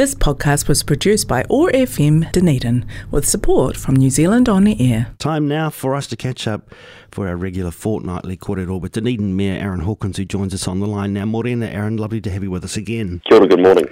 This 0.00 0.14
podcast 0.14 0.66
was 0.66 0.82
produced 0.82 1.28
by 1.28 1.44
OAR 1.50 1.70
FM 1.72 2.32
Dunedin 2.32 2.86
with 3.10 3.28
support 3.28 3.76
from 3.76 3.96
New 3.96 4.08
Zealand 4.08 4.48
On 4.48 4.66
Air. 4.66 5.08
Time 5.18 5.46
now 5.46 5.68
for 5.68 5.94
us 5.94 6.06
to 6.06 6.16
catch 6.16 6.48
up 6.48 6.72
for 7.10 7.28
our 7.28 7.36
regular 7.36 7.70
fortnightly 7.70 8.34
korero 8.38 8.80
with 8.80 8.92
Dunedin 8.92 9.36
Mayor 9.36 9.60
Aaron 9.60 9.80
Hawkins, 9.80 10.16
who 10.16 10.24
joins 10.24 10.54
us 10.54 10.66
on 10.66 10.80
the 10.80 10.86
line 10.86 11.12
now. 11.12 11.26
Morena, 11.26 11.66
Aaron, 11.66 11.98
lovely 11.98 12.22
to 12.22 12.30
have 12.30 12.42
you 12.42 12.50
with 12.50 12.64
us 12.64 12.78
again. 12.78 13.20
Kia 13.28 13.40
ora, 13.40 13.46
good 13.46 13.60
morning. 13.60 13.84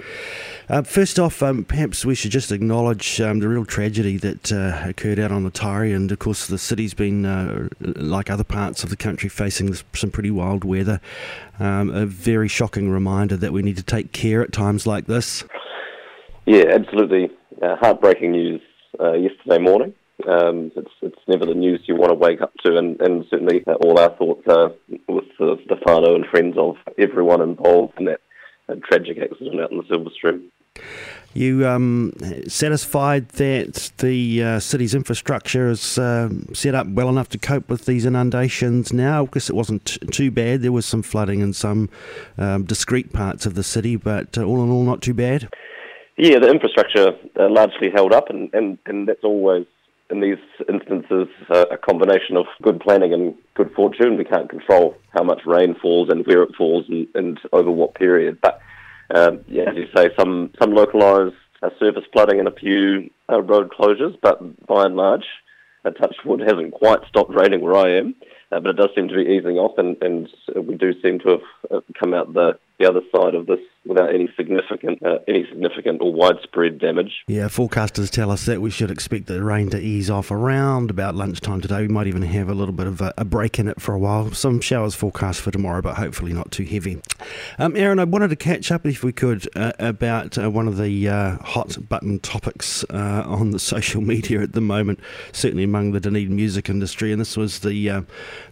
Uh, 0.67 0.81
first 0.81 1.19
off, 1.19 1.43
um, 1.43 1.63
perhaps 1.63 2.03
we 2.03 2.15
should 2.15 2.31
just 2.31 2.51
acknowledge 2.51 3.21
um, 3.21 3.37
the 3.37 3.47
real 3.47 3.63
tragedy 3.63 4.17
that 4.17 4.51
uh, 4.51 4.81
occurred 4.89 5.19
out 5.19 5.31
on 5.31 5.43
the 5.43 5.51
Taieri, 5.51 5.95
and 5.95 6.11
of 6.11 6.17
course 6.17 6.47
the 6.47 6.57
city's 6.57 6.95
been, 6.95 7.27
uh, 7.27 7.69
like 7.79 8.31
other 8.31 8.43
parts 8.43 8.83
of 8.83 8.89
the 8.89 8.97
country, 8.97 9.29
facing 9.29 9.75
some 9.93 10.09
pretty 10.09 10.31
wild 10.31 10.63
weather. 10.63 11.01
Um, 11.59 11.91
a 11.91 12.07
very 12.07 12.47
shocking 12.47 12.89
reminder 12.89 13.37
that 13.37 13.53
we 13.53 13.61
need 13.61 13.77
to 13.77 13.83
take 13.83 14.11
care 14.11 14.41
at 14.41 14.51
times 14.51 14.87
like 14.87 15.05
this. 15.05 15.43
Yeah, 16.49 16.65
absolutely. 16.73 17.29
Uh, 17.61 17.75
heartbreaking 17.75 18.31
news 18.31 18.61
uh, 18.99 19.13
yesterday 19.13 19.59
morning. 19.59 19.93
Um, 20.27 20.71
it's 20.75 20.89
it's 21.03 21.19
never 21.27 21.45
the 21.45 21.53
news 21.53 21.81
you 21.85 21.95
want 21.95 22.09
to 22.09 22.15
wake 22.15 22.41
up 22.41 22.51
to, 22.65 22.75
and, 22.75 22.99
and 23.01 23.23
certainly 23.29 23.63
uh, 23.67 23.73
all 23.73 23.99
our 23.99 24.09
thoughts 24.17 24.47
are 24.47 24.71
with 25.07 25.25
the, 25.37 25.57
the 25.69 25.75
whānau 25.75 26.15
and 26.15 26.25
friends 26.25 26.55
of 26.57 26.75
everyone 26.97 27.43
involved 27.43 27.93
in 27.99 28.05
that 28.05 28.21
uh, 28.67 28.73
tragic 28.83 29.19
accident 29.19 29.61
out 29.61 29.71
in 29.71 29.77
the 29.77 29.83
Silver 29.87 30.09
Stream. 30.09 30.51
You 31.35 31.67
um, 31.67 32.13
satisfied 32.47 33.29
that 33.33 33.91
the 33.99 34.43
uh, 34.43 34.59
city's 34.59 34.95
infrastructure 34.95 35.69
is 35.69 35.99
uh, 35.99 36.29
set 36.53 36.73
up 36.73 36.87
well 36.87 37.09
enough 37.09 37.29
to 37.29 37.37
cope 37.37 37.69
with 37.69 37.85
these 37.85 38.05
inundations 38.05 38.91
now? 38.91 39.25
Because 39.25 39.51
it 39.51 39.55
wasn't 39.55 39.85
t- 39.85 39.99
too 40.07 40.31
bad. 40.31 40.63
There 40.63 40.71
was 40.71 40.87
some 40.87 41.03
flooding 41.03 41.41
in 41.41 41.53
some 41.53 41.91
um, 42.39 42.63
discrete 42.63 43.13
parts 43.13 43.45
of 43.45 43.53
the 43.53 43.63
city, 43.63 43.97
but 43.97 44.35
uh, 44.35 44.43
all 44.43 44.63
in 44.63 44.71
all, 44.71 44.83
not 44.83 45.03
too 45.03 45.13
bad. 45.13 45.47
Yeah, 46.21 46.39
the 46.39 46.49
infrastructure 46.49 47.13
uh, 47.39 47.49
largely 47.49 47.89
held 47.89 48.11
up, 48.11 48.29
and, 48.29 48.53
and, 48.53 48.77
and 48.85 49.07
that's 49.07 49.23
always, 49.23 49.65
in 50.09 50.19
these 50.19 50.37
instances, 50.67 51.29
uh, 51.49 51.63
a 51.71 51.77
combination 51.77 52.35
of 52.35 52.45
good 52.61 52.81
planning 52.81 53.13
and 53.13 53.35
good 53.55 53.71
fortune. 53.73 54.17
We 54.17 54.25
can't 54.25 54.49
control 54.49 54.97
how 55.11 55.23
much 55.23 55.45
rain 55.45 55.75
falls 55.81 56.09
and 56.09 56.27
where 56.27 56.43
it 56.43 56.53
falls 56.57 56.83
and, 56.89 57.07
and 57.15 57.39
over 57.53 57.71
what 57.71 57.95
period. 57.95 58.39
But, 58.41 58.59
um, 59.15 59.45
yeah, 59.47 59.69
as 59.69 59.77
you 59.77 59.87
say, 59.95 60.09
some, 60.19 60.51
some 60.59 60.73
localised 60.73 61.37
uh, 61.63 61.69
surface 61.79 62.03
flooding 62.11 62.39
and 62.39 62.49
a 62.49 62.51
few 62.51 63.09
uh, 63.31 63.41
road 63.41 63.71
closures, 63.71 64.17
but 64.21 64.67
by 64.67 64.87
and 64.87 64.97
large, 64.97 65.25
uh, 65.85 65.91
Touchwood 65.91 66.41
hasn't 66.41 66.73
quite 66.73 66.99
stopped 67.07 67.33
raining 67.33 67.61
where 67.61 67.77
I 67.77 67.91
am. 67.91 68.13
Uh, 68.51 68.59
but 68.59 68.71
it 68.71 68.77
does 68.77 68.89
seem 68.93 69.07
to 69.07 69.15
be 69.15 69.31
easing 69.31 69.57
off, 69.57 69.77
and, 69.77 69.95
and 70.01 70.27
we 70.67 70.75
do 70.75 70.91
seem 71.01 71.19
to 71.19 71.29
have 71.29 71.41
uh, 71.71 71.79
come 71.97 72.13
out 72.13 72.33
the, 72.33 72.59
the 72.79 72.87
other 72.89 73.01
side 73.13 73.35
of 73.35 73.45
this 73.45 73.59
without 73.85 74.13
any 74.13 74.29
significant 74.37 75.01
uh, 75.05 75.19
any 75.27 75.45
significant 75.49 76.01
or 76.01 76.13
widespread 76.13 76.79
damage. 76.79 77.23
Yeah, 77.27 77.45
forecasters 77.45 78.09
tell 78.09 78.31
us 78.31 78.45
that 78.45 78.61
we 78.61 78.69
should 78.69 78.91
expect 78.91 79.25
the 79.27 79.43
rain 79.43 79.69
to 79.71 79.79
ease 79.79 80.09
off 80.09 80.31
around 80.31 80.89
about 80.89 81.15
lunchtime 81.15 81.61
today. 81.61 81.81
We 81.81 81.87
might 81.87 82.07
even 82.07 82.21
have 82.21 82.49
a 82.49 82.53
little 82.53 82.73
bit 82.73 82.87
of 82.87 83.01
a, 83.01 83.13
a 83.17 83.25
break 83.25 83.59
in 83.59 83.67
it 83.67 83.81
for 83.81 83.93
a 83.93 83.99
while. 83.99 84.31
Some 84.31 84.61
showers 84.61 84.95
forecast 84.95 85.41
for 85.41 85.51
tomorrow, 85.51 85.81
but 85.81 85.95
hopefully 85.95 86.33
not 86.33 86.51
too 86.51 86.63
heavy. 86.63 87.01
Um, 87.57 87.75
Aaron, 87.75 87.99
I 87.99 88.05
wanted 88.05 88.29
to 88.29 88.35
catch 88.35 88.71
up 88.71 88.85
if 88.85 89.03
we 89.03 89.11
could 89.11 89.47
uh, 89.55 89.73
about 89.79 90.37
uh, 90.37 90.49
one 90.49 90.67
of 90.67 90.77
the 90.77 91.09
uh, 91.09 91.37
hot 91.37 91.77
button 91.89 92.19
topics 92.19 92.85
uh, 92.89 93.23
on 93.25 93.51
the 93.51 93.59
social 93.69 94.01
media 94.01 94.41
at 94.41 94.53
the 94.53 94.61
moment, 94.61 94.99
certainly 95.31 95.63
among 95.63 95.91
the 95.91 95.99
Dunedin 95.99 96.35
music 96.35 96.69
industry, 96.69 97.11
and 97.11 97.19
this 97.19 97.35
was 97.35 97.59
the 97.59 97.89
uh, 97.89 98.01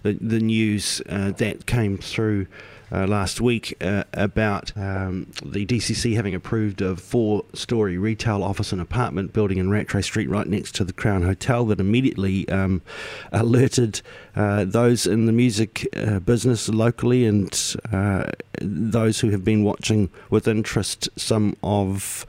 the, 0.04 0.14
the, 0.14 0.38
news 0.48 1.02
that 1.08 1.66
came 1.66 1.98
through 1.98 2.48
last 2.92 3.42
week 3.42 3.76
uh, 3.82 4.04
about 4.14 4.72
um, 4.78 5.32
the 5.44 5.66
DCC 5.66 6.16
having 6.16 6.34
approved 6.34 6.82
a 6.82 6.96
four 6.96 7.44
story 7.54 7.98
retail 7.98 8.44
office 8.44 8.72
and 8.72 8.82
apartment 8.82 9.34
building 9.34 9.58
in 9.58 9.70
Rattray 9.70 10.02
Street 10.02 10.30
right 10.30 10.48
next 10.48 10.76
to 10.76 10.86
the 10.86 10.94
Crown 10.94 11.24
Hotel 11.24 11.66
that 11.66 11.80
immediately 11.80 12.48
um, 12.50 12.82
alerted 13.32 14.02
uh, 14.36 14.66
those 14.66 15.06
in 15.06 15.26
the 15.26 15.32
music 15.32 15.88
uh, 15.96 16.20
business 16.20 16.70
locally 16.70 17.26
and 17.26 17.76
uh, 17.92 18.26
those 18.62 19.20
who 19.20 19.30
have 19.30 19.44
been 19.44 19.64
watching 19.64 20.10
with 20.30 20.48
interest 20.48 21.10
some 21.18 21.56
of 21.64 22.26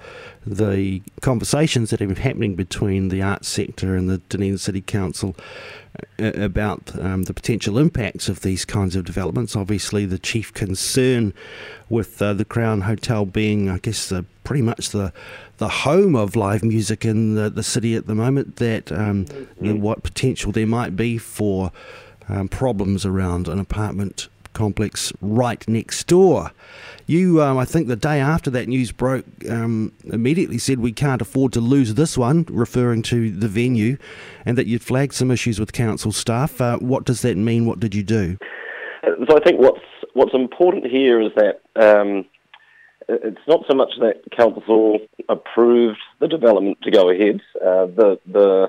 the 0.49 1.03
conversations 1.21 1.91
that 1.91 2.01
have 2.01 2.09
been 2.09 2.23
happening 2.23 2.55
between 2.55 3.09
the 3.09 3.23
arts 3.23 3.49
sector 3.49 3.97
and 3.97 4.09
the 4.09 4.19
Dunedin 4.29 4.59
City 4.59 4.81
Council 4.81 5.37
uh, 6.21 6.33
about 6.35 6.99
um, 7.01 7.25
the 7.25 7.35
potential 7.35 7.79
impacts 7.79 8.29
of 8.29 8.41
these 8.41 8.65
kinds 8.65 8.97
of 8.97 9.05
developments. 9.05 9.57
Obviously, 9.57 10.07
the 10.07 10.19
chief 10.19 10.53
concern 10.55 11.35
with 11.89 12.21
uh, 12.23 12.33
the 12.33 12.45
Crown 12.45 12.83
Hotel 12.83 13.25
being, 13.25 13.69
I 13.69 13.79
guess, 13.79 14.09
the, 14.09 14.25
pretty 14.45 14.63
much 14.63 14.91
the 14.91 15.13
the 15.59 15.69
home 15.69 16.15
of 16.15 16.37
live 16.37 16.63
music 16.63 17.05
in 17.05 17.35
the, 17.35 17.51
the 17.51 17.65
city 17.65 17.97
at 17.97 18.07
the 18.07 18.15
moment. 18.15 18.57
That 18.57 18.91
um, 18.93 19.25
mm-hmm. 19.27 19.81
what 19.81 20.03
potential 20.03 20.53
there 20.53 20.67
might 20.67 20.97
be 20.97 21.19
for 21.19 21.73
um, 22.29 22.49
problems 22.49 23.05
around 23.05 23.49
an 23.49 23.59
apartment 23.59 24.29
complex 24.59 25.13
right 25.23 25.67
next 25.69 26.09
door. 26.09 26.51
You, 27.07 27.41
um, 27.41 27.57
I 27.57 27.65
think 27.65 27.87
the 27.87 27.97
day 27.97 28.21
after 28.21 28.51
that 28.51 28.69
news 28.69 28.93
broke, 28.93 29.25
um, 29.49 29.93
immediately 30.05 30.59
said 30.59 30.81
we 30.81 30.93
can't 30.93 31.23
afford 31.23 31.53
to 31.55 31.61
lose 31.61 31.95
this 31.95 32.19
one, 32.19 32.45
referring 32.51 33.03
to 33.05 33.31
the 33.31 33.49
venue, 33.49 33.97
and 34.45 34.59
that 34.59 34.67
you'd 34.67 34.83
flagged 34.83 35.15
some 35.15 35.31
issues 35.31 35.59
with 35.61 35.73
council 35.73 36.13
staff. 36.13 36.61
Uh, 36.61 36.77
what 36.79 37.05
does 37.05 37.23
that 37.23 37.37
mean? 37.37 37.67
What 37.67 37.81
did 37.81 37.95
you 37.95 38.03
do? 38.03 38.37
So 39.29 39.37
I 39.37 39.41
think 39.41 39.61
what's 39.61 39.81
what's 40.15 40.35
important 40.35 40.87
here 40.87 41.21
is 41.21 41.31
that 41.37 41.63
um, 41.77 42.27
it's 43.09 43.47
not 43.47 43.65
so 43.69 43.75
much 43.75 43.93
that 44.01 44.23
council 44.37 44.99
approved 45.29 46.01
the 46.21 46.29
development 46.29 46.79
to 46.83 46.91
go 46.91 47.11
ahead. 47.11 47.41
Uh, 47.57 47.87
the 47.87 48.19
the 48.27 48.69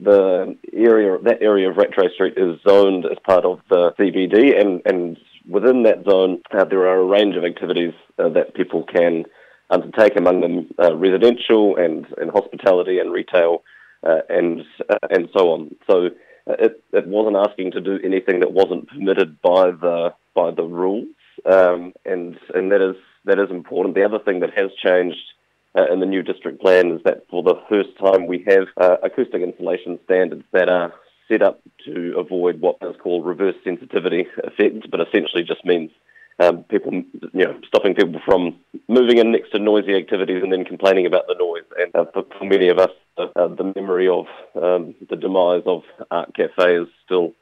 the 0.00 0.56
area 0.72 1.18
that 1.22 1.42
area 1.42 1.70
of 1.70 1.76
Rattray 1.76 2.12
Street 2.14 2.34
is 2.36 2.60
zoned 2.66 3.04
as 3.04 3.18
part 3.24 3.44
of 3.44 3.60
the 3.68 3.92
CBD, 3.98 4.60
and 4.60 4.82
and 4.84 5.18
within 5.48 5.82
that 5.84 6.04
zone 6.08 6.40
uh, 6.52 6.64
there 6.64 6.86
are 6.86 7.00
a 7.00 7.04
range 7.04 7.36
of 7.36 7.44
activities 7.44 7.94
uh, 8.18 8.28
that 8.30 8.54
people 8.54 8.84
can 8.84 9.24
undertake, 9.70 10.16
among 10.16 10.40
them 10.40 10.68
uh, 10.78 10.96
residential 10.96 11.76
and 11.76 12.06
and 12.18 12.30
hospitality 12.30 12.98
and 12.98 13.12
retail 13.12 13.62
uh, 14.02 14.20
and 14.28 14.62
uh, 14.88 14.98
and 15.10 15.28
so 15.36 15.50
on. 15.50 15.74
So 15.88 16.06
uh, 16.46 16.54
it 16.58 16.82
it 16.92 17.06
wasn't 17.06 17.36
asking 17.36 17.72
to 17.72 17.80
do 17.80 17.98
anything 18.04 18.40
that 18.40 18.52
wasn't 18.52 18.88
permitted 18.88 19.40
by 19.42 19.70
the 19.70 20.14
by 20.34 20.52
the 20.52 20.64
rules, 20.64 21.08
um, 21.44 21.92
and 22.04 22.38
and 22.54 22.70
that 22.70 22.80
is 22.80 22.96
that 23.24 23.38
is 23.38 23.50
important. 23.50 23.94
The 23.94 24.04
other 24.04 24.20
thing 24.20 24.40
that 24.40 24.56
has 24.56 24.70
changed 24.82 25.18
uh, 25.78 25.92
in 25.92 26.00
the 26.00 26.06
new 26.06 26.22
district 26.22 26.60
plan 26.60 26.92
is 26.92 27.00
that 27.04 27.24
for 27.30 27.42
the 27.42 27.54
first 27.68 27.90
time 27.98 28.26
we 28.26 28.44
have 28.48 28.66
uh, 28.76 28.96
acoustic 29.02 29.42
insulation 29.42 29.98
standards 30.04 30.44
that 30.52 30.68
are 30.68 30.92
set 31.28 31.42
up 31.42 31.60
to 31.84 32.14
avoid 32.18 32.60
what 32.60 32.78
is 32.82 32.96
called 33.02 33.24
reverse 33.24 33.54
sensitivity 33.62 34.26
effects, 34.44 34.86
but 34.90 35.00
essentially 35.00 35.42
just 35.42 35.64
means 35.64 35.90
um, 36.40 36.64
people, 36.64 36.92
you 36.92 37.44
know, 37.44 37.60
stopping 37.66 37.94
people 37.94 38.20
from 38.24 38.56
moving 38.88 39.18
in 39.18 39.32
next 39.32 39.50
to 39.50 39.58
noisy 39.58 39.94
activities 39.94 40.42
and 40.42 40.52
then 40.52 40.64
complaining 40.64 41.06
about 41.06 41.26
the 41.26 41.34
noise. 41.34 41.64
And 41.78 41.94
uh, 41.94 42.10
for, 42.12 42.44
many 42.44 42.68
of 42.68 42.78
us, 42.78 42.90
uh, 43.18 43.48
the 43.48 43.72
memory 43.76 44.08
of 44.08 44.26
um, 44.54 44.94
the 45.10 45.16
demise 45.16 45.62
of 45.66 45.82
Arc 46.10 46.34
Cafe 46.34 46.76
is 46.76 46.88
still 47.04 47.32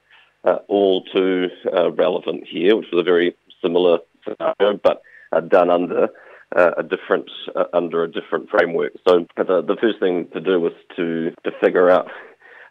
uh, 0.44 0.58
all 0.68 1.04
too 1.04 1.48
uh, 1.72 1.92
relevant 1.92 2.46
here, 2.46 2.76
which 2.76 2.88
was 2.92 3.00
a 3.00 3.04
very 3.04 3.36
similar 3.62 3.98
scenario, 4.24 4.80
but 4.82 5.02
uh, 5.32 5.40
done 5.40 5.70
under 5.70 6.08
uh, 6.56 6.70
a 6.78 6.82
different 6.82 7.30
uh, 7.54 7.64
under 7.72 8.02
a 8.02 8.10
different 8.10 8.48
framework. 8.50 8.92
So 9.06 9.26
the, 9.36 9.62
the 9.62 9.76
first 9.80 10.00
thing 10.00 10.28
to 10.32 10.40
do 10.40 10.58
was 10.58 10.72
to 10.96 11.30
to 11.44 11.50
figure 11.60 11.90
out 11.90 12.08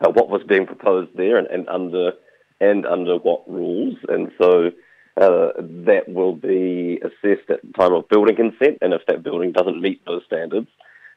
uh, 0.02 0.10
what 0.10 0.30
was 0.30 0.42
being 0.48 0.66
proposed 0.66 1.12
there 1.16 1.38
and, 1.38 1.48
and 1.48 1.70
under 1.70 2.14
and 2.60 2.86
under 2.86 3.18
what 3.18 3.48
rules. 3.50 3.98
And 4.08 4.32
so 4.42 4.72
uh, 5.18 5.50
that 5.88 6.04
will 6.08 6.36
be 6.36 7.00
assessed 7.04 7.50
at 7.50 7.62
the 7.62 7.74
time 7.78 7.94
of 7.94 8.10
building 8.10 8.36
consent. 8.36 8.80
And 8.82 8.94
if 8.94 9.02
that 9.08 9.24
building 9.24 9.52
doesn't 9.52 9.82
meet 9.82 10.04
those 10.06 10.24
standards, 10.26 10.68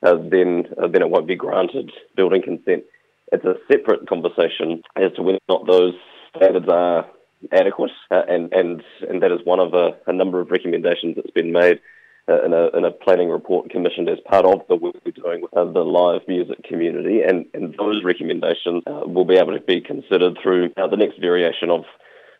uh, 0.03 0.17
then 0.17 0.67
uh, 0.81 0.89
then 0.89 1.03
it 1.03 1.11
won't 1.11 1.27
be 1.27 1.37
granted 1.37 1.91
building 2.17 2.43
consent. 2.43 2.85
It's 3.33 3.45
a 3.45 3.57
separate 3.71 4.09
conversation 4.09 4.83
as 4.97 5.13
to 5.17 5.23
whether 5.23 5.39
or 5.49 5.59
not 5.59 5.67
those 5.67 5.95
standards 6.37 6.69
are 6.69 7.07
adequate, 7.51 7.93
and 8.11 8.53
and 8.53 8.83
and 9.09 9.23
that 9.23 9.33
is 9.33 9.41
one 9.45 9.61
of 9.61 9.73
a, 9.75 9.97
a 10.07 10.13
number 10.13 10.41
of 10.41 10.51
recommendations 10.51 11.17
that's 11.17 11.31
been 11.31 11.53
made 11.53 11.81
uh, 12.29 12.45
in, 12.45 12.53
a, 12.53 12.77
in 12.77 12.85
a 12.85 12.91
planning 12.91 13.31
report 13.31 13.71
commissioned 13.71 14.09
as 14.09 14.19
part 14.27 14.45
of 14.45 14.61
the 14.69 14.77
work 14.77 14.95
we're 15.05 15.13
doing 15.13 15.41
with 15.41 15.53
the 15.53 15.81
live 15.81 16.23
music 16.29 16.63
community, 16.65 17.23
and, 17.23 17.47
and 17.55 17.75
those 17.79 18.05
recommendations 18.05 18.83
uh, 18.87 19.01
will 19.07 19.25
be 19.25 19.37
able 19.37 19.53
to 19.53 19.65
be 19.65 19.81
considered 19.81 20.37
through 20.43 20.71
uh, 20.77 20.87
the 20.87 20.97
next 20.97 21.19
variation 21.21 21.71
of 21.71 21.85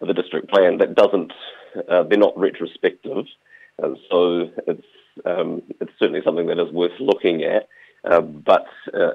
the 0.01 0.15
district 0.15 0.51
plan. 0.51 0.79
That 0.79 0.95
doesn't, 0.95 1.33
uh, 1.89 2.03
they're 2.05 2.19
not 2.19 2.39
retrospective, 2.39 3.25
so 4.11 4.51
it's 4.67 4.87
um, 5.25 5.63
it's 5.81 5.93
certainly 5.99 6.21
something 6.25 6.47
that 6.47 6.59
is 6.59 6.73
worth 6.73 6.93
looking 7.01 7.43
at, 7.43 7.69
but 8.45 8.67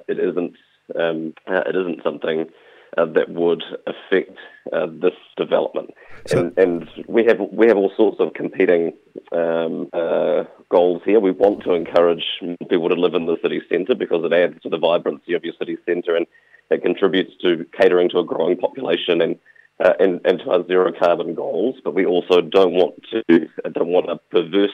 it 0.08 0.20
isn't 0.20 0.56
um, 1.00 1.34
it 1.48 1.76
isn't 1.76 2.04
something 2.04 2.50
uh, 2.98 3.06
that 3.06 3.30
would 3.30 3.64
affect 3.88 4.38
uh, 4.72 4.88
this 4.88 5.14
development. 5.38 5.92
So, 6.28 6.40
and, 6.40 6.58
and, 6.58 6.90
we 7.08 7.26
have 7.26 7.40
we 7.52 7.68
have 7.68 7.78
all 7.78 7.92
sorts 7.98 8.18
of 8.20 8.34
competing 8.34 8.94
um, 9.32 9.90
uh, 9.94 10.44
goals 10.70 11.02
here. 11.06 11.20
We 11.20 11.32
want 11.32 11.64
to 11.64 11.74
encourage 11.74 12.24
people 12.70 12.90
to 12.90 12.96
live 12.96 13.14
in 13.14 13.26
the 13.26 13.38
city 13.42 13.62
centre 13.70 13.96
because 13.96 14.24
it 14.24 14.34
adds 14.34 14.62
to 14.64 14.70
the 14.70 14.78
vibrancy 14.78 15.34
of 15.34 15.44
your 15.44 15.54
city 15.60 15.78
centre 15.86 16.16
and 16.16 16.26
it 16.70 16.82
contributes 16.82 17.34
to 17.42 17.66
catering 17.78 18.10
to 18.10 18.20
a 18.20 18.24
growing 18.24 18.58
population 18.58 19.22
and 19.22 19.38
uh, 19.84 19.94
and, 20.00 20.22
and 20.24 20.40
to 20.40 20.52
our 20.52 20.66
zero 20.68 20.92
carbon 20.98 21.34
goals. 21.34 21.76
But 21.84 21.94
we 21.96 22.06
also 22.06 22.42
don't 22.42 22.74
want 22.74 22.96
to 23.12 23.50
don't 23.72 23.90
want 23.90 24.10
a 24.10 24.18
perverse 24.18 24.72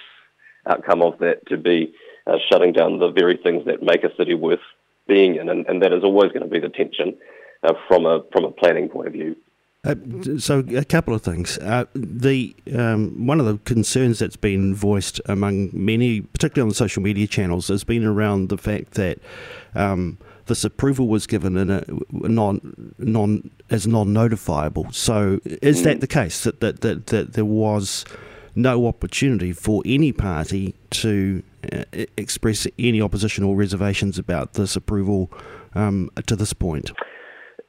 outcome 0.67 1.01
of 1.01 1.17
that 1.19 1.47
to 1.47 1.57
be 1.57 1.93
uh, 2.27 2.37
shutting 2.51 2.73
down 2.73 2.99
the 2.99 3.11
very 3.11 3.37
things 3.37 3.65
that 3.65 3.81
make 3.81 4.03
a 4.03 4.15
city 4.17 4.35
worth 4.35 4.59
being 5.07 5.37
in, 5.37 5.49
and, 5.49 5.65
and 5.67 5.81
that 5.81 5.93
is 5.93 6.03
always 6.03 6.31
going 6.31 6.43
to 6.43 6.49
be 6.49 6.59
the 6.59 6.69
tension 6.69 7.17
uh, 7.63 7.73
from 7.87 8.05
a 8.05 8.23
from 8.31 8.45
a 8.45 8.51
planning 8.51 8.89
point 8.89 9.07
of 9.07 9.13
view. 9.13 9.35
Uh, 9.85 9.95
so 10.37 10.59
a 10.75 10.83
couple 10.83 11.13
of 11.13 11.21
things. 11.21 11.57
Uh, 11.59 11.85
the 11.93 12.53
um, 12.75 13.25
one 13.25 13.39
of 13.39 13.45
the 13.45 13.57
concerns 13.59 14.19
that's 14.19 14.35
been 14.35 14.75
voiced 14.75 15.21
among 15.25 15.69
many, 15.71 16.21
particularly 16.21 16.63
on 16.63 16.69
the 16.69 16.75
social 16.75 17.01
media 17.01 17.25
channels, 17.27 17.69
has 17.69 17.85
been 17.85 18.03
around 18.03 18.49
the 18.49 18.57
fact 18.57 18.95
that 18.95 19.19
um, 19.75 20.17
this 20.47 20.65
approval 20.65 21.07
was 21.07 21.25
given 21.25 21.55
in 21.55 21.69
a 21.69 21.83
non 22.11 22.93
non 22.97 23.49
as 23.69 23.87
non 23.87 24.07
notifiable. 24.07 24.93
So 24.93 25.39
is 25.45 25.83
that 25.83 25.97
mm. 25.97 26.01
the 26.01 26.07
case 26.07 26.43
that 26.43 26.59
that, 26.59 26.81
that 26.81 27.07
that 27.07 27.33
there 27.33 27.45
was 27.45 28.03
no 28.55 28.85
opportunity 28.85 29.53
for 29.53 29.81
any 29.85 30.11
party 30.11 30.75
to 30.89 31.41
uh, 31.71 31.83
express 32.17 32.67
any 32.77 33.01
opposition 33.01 33.45
or 33.45 33.55
reservations 33.55 34.19
about 34.19 34.53
this 34.53 34.75
approval 34.75 35.31
um, 35.73 36.09
to 36.25 36.35
this 36.35 36.51
point? 36.51 36.91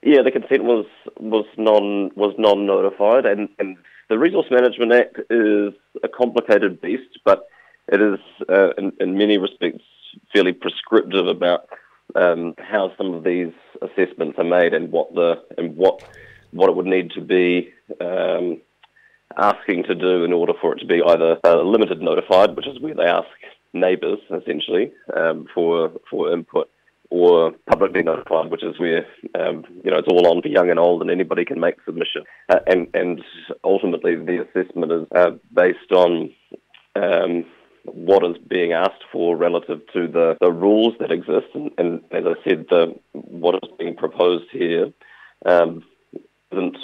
Yeah, 0.02 0.22
the 0.22 0.30
consent 0.30 0.64
was 0.64 0.86
was 1.18 1.44
non 1.58 2.10
was 2.14 2.34
non 2.38 2.66
notified, 2.66 3.26
and, 3.26 3.48
and 3.58 3.76
the 4.08 4.18
Resource 4.18 4.46
Management 4.50 4.92
Act 4.92 5.18
is 5.30 5.74
a 6.02 6.08
complicated 6.08 6.80
beast, 6.80 7.18
but 7.24 7.46
it 7.88 8.00
is 8.00 8.18
uh, 8.48 8.70
in, 8.78 8.92
in 8.98 9.18
many 9.18 9.36
respects 9.36 9.84
fairly 10.32 10.52
prescriptive 10.52 11.26
about 11.26 11.68
um, 12.16 12.54
how 12.58 12.92
some 12.96 13.12
of 13.14 13.24
these 13.24 13.52
assessments 13.82 14.38
are 14.38 14.44
made 14.44 14.74
and 14.74 14.90
what 14.90 15.14
the 15.14 15.42
and 15.58 15.76
what 15.76 16.02
what 16.52 16.70
it 16.70 16.76
would 16.76 16.86
need 16.86 17.10
to 17.12 17.20
be 17.20 17.72
um, 18.00 18.60
asking 19.36 19.84
to 19.84 19.94
do 19.94 20.24
in 20.24 20.32
order 20.32 20.52
for 20.60 20.74
it 20.74 20.80
to 20.80 20.86
be 20.86 21.02
either 21.02 21.38
uh, 21.44 21.62
limited 21.62 22.00
notified, 22.00 22.56
which 22.56 22.66
is 22.66 22.80
where 22.80 22.94
they 22.94 23.04
ask 23.04 23.28
neighbours 23.72 24.18
essentially 24.30 24.92
um, 25.16 25.46
for 25.54 25.92
for 26.10 26.32
input, 26.32 26.70
or 27.10 27.52
publicly 27.68 28.02
notified, 28.02 28.50
which 28.50 28.62
is 28.62 28.78
where 28.78 29.04
um, 29.38 29.64
you 29.84 29.90
know 29.90 29.98
it's 29.98 30.08
all 30.08 30.26
on 30.28 30.42
for 30.42 30.48
young 30.48 30.70
and 30.70 30.78
old, 30.78 31.02
and 31.02 31.10
anybody 31.10 31.44
can 31.44 31.60
make 31.60 31.76
submission. 31.84 32.22
Uh, 32.48 32.60
and 32.66 32.88
and 32.94 33.20
ultimately, 33.64 34.16
the 34.16 34.44
assessment 34.44 34.92
is 34.92 35.06
uh, 35.14 35.30
based 35.52 35.92
on 35.92 36.32
um, 36.96 37.44
what 37.84 38.24
is 38.24 38.36
being 38.48 38.72
asked 38.72 39.04
for 39.12 39.36
relative 39.36 39.80
to 39.92 40.06
the, 40.06 40.36
the 40.40 40.52
rules 40.52 40.94
that 41.00 41.10
exist. 41.10 41.46
And, 41.54 41.70
and 41.78 42.00
as 42.12 42.24
I 42.26 42.48
said, 42.48 42.66
the 42.68 42.94
what 43.12 43.54
is 43.56 43.70
being 43.78 43.96
proposed 43.96 44.46
here 44.52 44.92
um, 45.46 45.82
isn't 46.52 46.76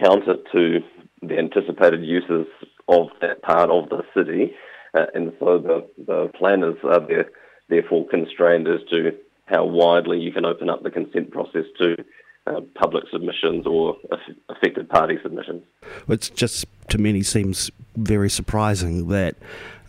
counter 0.00 0.36
to 0.52 0.80
the 1.22 1.38
anticipated 1.38 2.04
uses 2.04 2.46
of 2.88 3.08
that 3.20 3.42
part 3.42 3.70
of 3.70 3.88
the 3.88 4.02
city. 4.16 4.54
Uh, 4.94 5.06
and 5.14 5.32
so 5.40 5.58
the, 5.58 5.86
the 6.06 6.30
planners 6.38 6.76
are 6.84 7.06
there, 7.06 7.30
therefore 7.68 8.06
constrained 8.08 8.68
as 8.68 8.80
to 8.90 9.12
how 9.46 9.64
widely 9.64 10.20
you 10.20 10.32
can 10.32 10.44
open 10.44 10.68
up 10.68 10.82
the 10.82 10.90
consent 10.90 11.30
process 11.30 11.64
to 11.78 11.96
uh, 12.46 12.60
public 12.74 13.04
submissions 13.10 13.66
or 13.66 13.96
affected 14.48 14.88
party 14.88 15.18
submissions. 15.22 15.62
It's 16.08 16.28
just 16.28 16.66
to 16.90 16.98
many 16.98 17.22
seems 17.22 17.70
very 17.96 18.30
surprising 18.30 19.08
that 19.08 19.36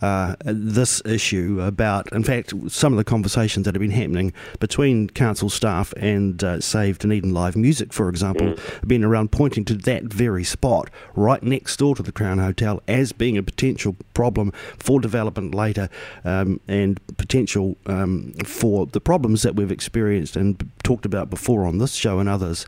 uh, 0.00 0.36
this 0.44 1.02
issue 1.04 1.60
about, 1.60 2.12
in 2.12 2.22
fact, 2.22 2.52
some 2.68 2.92
of 2.92 2.96
the 2.96 3.04
conversations 3.04 3.64
that 3.64 3.74
have 3.74 3.80
been 3.80 3.90
happening 3.90 4.32
between 4.60 5.10
council 5.10 5.50
staff 5.50 5.92
and 5.96 6.42
uh, 6.44 6.60
Save 6.60 6.98
Dunedin 6.98 7.34
Live 7.34 7.56
Music, 7.56 7.92
for 7.92 8.08
example, 8.08 8.48
mm. 8.48 8.58
have 8.58 8.88
been 8.88 9.04
around 9.04 9.32
pointing 9.32 9.64
to 9.66 9.74
that 9.74 10.04
very 10.04 10.44
spot 10.44 10.88
right 11.14 11.42
next 11.42 11.78
door 11.78 11.96
to 11.96 12.02
the 12.02 12.12
Crown 12.12 12.38
Hotel 12.38 12.80
as 12.86 13.12
being 13.12 13.36
a 13.36 13.42
potential 13.42 13.96
problem 14.14 14.52
for 14.78 15.00
development 15.00 15.54
later 15.54 15.88
um, 16.24 16.60
and 16.68 17.00
potential 17.16 17.76
um, 17.86 18.32
for 18.44 18.86
the 18.86 19.00
problems 19.00 19.42
that 19.42 19.56
we've 19.56 19.72
experienced 19.72 20.36
and 20.36 20.70
talked 20.84 21.06
about 21.06 21.28
before 21.28 21.66
on 21.66 21.78
this 21.78 21.94
show 21.94 22.18
and 22.18 22.28
others 22.28 22.66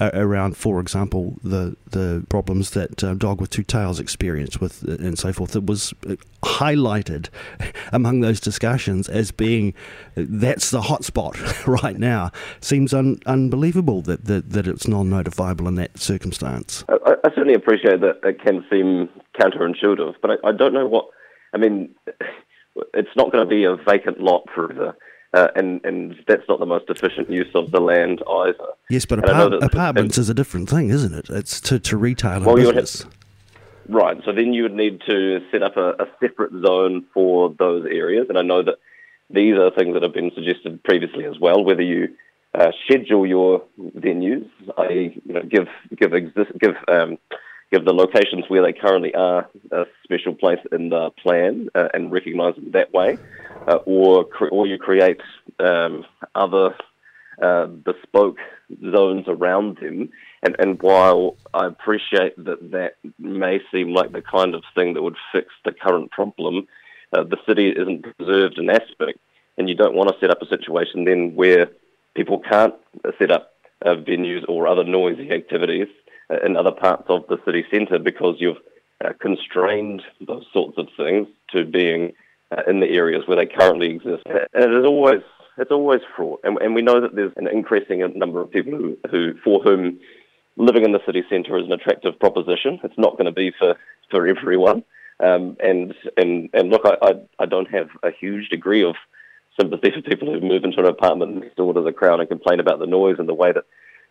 uh, 0.00 0.10
around, 0.14 0.56
for 0.56 0.80
example, 0.80 1.36
the 1.44 1.76
the 1.90 2.24
problems 2.28 2.70
that 2.70 3.04
uh, 3.04 3.14
Dog 3.14 3.40
with 3.40 3.50
Two 3.50 3.62
Tails 3.62 4.00
experienced 4.00 4.60
with 4.60 4.88
uh, 4.88 4.92
and 4.92 5.18
so 5.18 5.32
forth. 5.32 5.54
It 5.54 5.66
was 5.66 5.92
uh, 6.08 6.16
highlighted 6.42 7.28
among 7.92 8.20
those 8.20 8.40
discussions 8.40 9.08
as 9.08 9.30
being 9.30 9.74
that's 10.14 10.70
the 10.70 10.80
hotspot 10.80 11.66
right 11.82 11.98
now. 11.98 12.30
Seems 12.60 12.94
un- 12.94 13.20
unbelievable 13.26 14.02
that, 14.02 14.24
that, 14.24 14.50
that 14.50 14.66
it's 14.66 14.88
non 14.88 15.10
notifiable 15.10 15.68
in 15.68 15.74
that 15.76 15.98
circumstance. 15.98 16.84
I, 16.88 17.14
I, 17.24 17.28
certainly 17.34 17.54
appreciate 17.54 18.00
that 18.00 18.20
it 18.24 18.42
can 18.42 18.64
seem 18.70 19.08
counterintuitive, 19.38 20.14
but 20.22 20.32
I, 20.32 20.48
I 20.48 20.52
don't 20.52 20.72
know 20.72 20.86
what. 20.86 21.06
I 21.52 21.58
mean, 21.58 21.94
it's 22.94 23.14
not 23.16 23.32
going 23.32 23.44
to 23.44 23.50
be 23.50 23.64
a 23.64 23.76
vacant 23.76 24.20
lot 24.20 24.48
forever. 24.54 24.96
Uh, 25.32 25.48
and 25.54 25.80
and 25.84 26.16
that's 26.26 26.42
not 26.48 26.58
the 26.58 26.66
most 26.66 26.88
efficient 26.88 27.30
use 27.30 27.54
of 27.54 27.70
the 27.70 27.80
land 27.80 28.20
either. 28.28 28.66
Yes, 28.88 29.06
but 29.06 29.20
apart- 29.20 29.62
apartments 29.62 30.18
is 30.18 30.28
a 30.28 30.34
different 30.34 30.68
thing, 30.68 30.90
isn't 30.90 31.14
it? 31.14 31.30
It's 31.30 31.60
to, 31.62 31.78
to 31.78 31.96
retail 31.96 32.40
well, 32.40 32.56
and 32.56 32.64
business. 32.64 33.06
Right. 33.88 34.20
So 34.24 34.32
then 34.32 34.52
you 34.52 34.64
would 34.64 34.74
need 34.74 35.00
to 35.06 35.40
set 35.50 35.62
up 35.62 35.76
a, 35.76 35.90
a, 35.90 36.06
separate 36.20 36.52
zone 36.64 37.04
for 37.12 37.54
those 37.58 37.86
areas. 37.86 38.26
And 38.28 38.38
I 38.38 38.42
know 38.42 38.62
that 38.62 38.76
these 39.28 39.56
are 39.56 39.70
things 39.70 39.94
that 39.94 40.02
have 40.02 40.12
been 40.12 40.30
suggested 40.34 40.82
previously 40.84 41.24
as 41.24 41.38
well. 41.40 41.64
Whether 41.64 41.82
you 41.82 42.08
uh, 42.54 42.72
schedule 42.84 43.26
your 43.26 43.64
venues, 43.96 44.48
i.e., 44.78 45.20
you 45.24 45.34
know, 45.34 45.42
give 45.42 45.68
give 45.96 46.12
exist, 46.14 46.50
give 46.58 46.74
um, 46.88 47.18
give 47.72 47.84
the 47.84 47.92
locations 47.92 48.44
where 48.48 48.62
they 48.62 48.72
currently 48.72 49.14
are 49.14 49.48
a 49.70 49.86
special 50.04 50.34
place 50.34 50.58
in 50.72 50.88
the 50.90 51.10
plan 51.22 51.68
uh, 51.74 51.88
and 51.94 52.10
recognise 52.12 52.54
them 52.56 52.70
that 52.72 52.92
way, 52.92 53.18
uh, 53.68 53.78
or 53.84 54.24
cre- 54.24 54.48
or 54.48 54.66
you 54.66 54.78
create 54.78 55.20
um, 55.58 56.04
other 56.34 56.74
uh, 57.42 57.66
bespoke 57.66 58.38
zones 58.92 59.24
around 59.26 59.78
them. 59.78 60.10
And, 60.42 60.56
and 60.58 60.80
while 60.82 61.36
I 61.52 61.66
appreciate 61.66 62.36
that 62.44 62.70
that 62.70 62.96
may 63.18 63.60
seem 63.72 63.92
like 63.92 64.12
the 64.12 64.22
kind 64.22 64.54
of 64.54 64.62
thing 64.74 64.94
that 64.94 65.02
would 65.02 65.16
fix 65.32 65.48
the 65.64 65.72
current 65.72 66.10
problem, 66.10 66.66
uh, 67.12 67.24
the 67.24 67.38
city 67.46 67.70
isn't 67.70 68.16
preserved 68.16 68.58
in 68.58 68.70
aspect, 68.70 69.18
and 69.58 69.68
you 69.68 69.74
don't 69.74 69.94
want 69.94 70.10
to 70.10 70.18
set 70.20 70.30
up 70.30 70.42
a 70.42 70.46
situation 70.46 71.04
then 71.04 71.34
where 71.34 71.68
people 72.14 72.38
can't 72.38 72.74
set 73.18 73.30
up 73.30 73.54
uh, 73.84 73.94
venues 73.94 74.44
or 74.48 74.66
other 74.66 74.84
noisy 74.84 75.30
activities 75.30 75.88
uh, 76.30 76.38
in 76.44 76.56
other 76.56 76.72
parts 76.72 77.04
of 77.08 77.26
the 77.28 77.38
city 77.44 77.64
centre 77.70 77.98
because 77.98 78.36
you've 78.38 78.58
uh, 79.04 79.12
constrained 79.20 80.02
those 80.20 80.44
sorts 80.52 80.76
of 80.78 80.86
things 80.96 81.26
to 81.50 81.64
being 81.64 82.12
uh, 82.50 82.62
in 82.68 82.80
the 82.80 82.90
areas 82.90 83.22
where 83.26 83.36
they 83.36 83.46
currently 83.46 83.90
exist. 83.90 84.22
And 84.26 84.64
it 84.64 84.72
is 84.72 84.84
always 84.84 85.22
it's 85.58 85.70
always 85.70 86.00
fraught, 86.16 86.40
and, 86.42 86.56
and 86.58 86.74
we 86.74 86.80
know 86.80 87.00
that 87.00 87.14
there's 87.14 87.32
an 87.36 87.46
increasing 87.46 88.00
number 88.16 88.40
of 88.40 88.50
people 88.50 88.72
who, 88.72 88.96
who 89.10 89.34
for 89.44 89.62
whom 89.62 90.00
living 90.56 90.84
in 90.84 90.92
the 90.92 91.00
city 91.06 91.22
centre 91.28 91.58
is 91.58 91.66
an 91.66 91.72
attractive 91.72 92.18
proposition. 92.18 92.78
It's 92.84 92.98
not 92.98 93.12
going 93.12 93.26
to 93.26 93.32
be 93.32 93.52
for, 93.58 93.76
for 94.10 94.26
everyone. 94.26 94.84
Um, 95.22 95.56
and, 95.60 95.94
and, 96.16 96.48
and 96.54 96.70
look, 96.70 96.82
I, 96.84 96.96
I, 97.02 97.12
I 97.40 97.46
don't 97.46 97.70
have 97.70 97.88
a 98.02 98.10
huge 98.10 98.48
degree 98.48 98.84
of 98.84 98.94
sympathy 99.58 99.90
for 99.90 100.02
people 100.02 100.32
who 100.32 100.40
move 100.40 100.64
into 100.64 100.80
an 100.80 100.86
apartment 100.86 101.36
next 101.36 101.56
door 101.56 101.74
to 101.74 101.82
the 101.82 101.92
Crown 101.92 102.20
and 102.20 102.28
complain 102.28 102.60
about 102.60 102.78
the 102.78 102.86
noise 102.86 103.16
and 103.18 103.28
the 103.28 103.34
way 103.34 103.52
that 103.52 103.64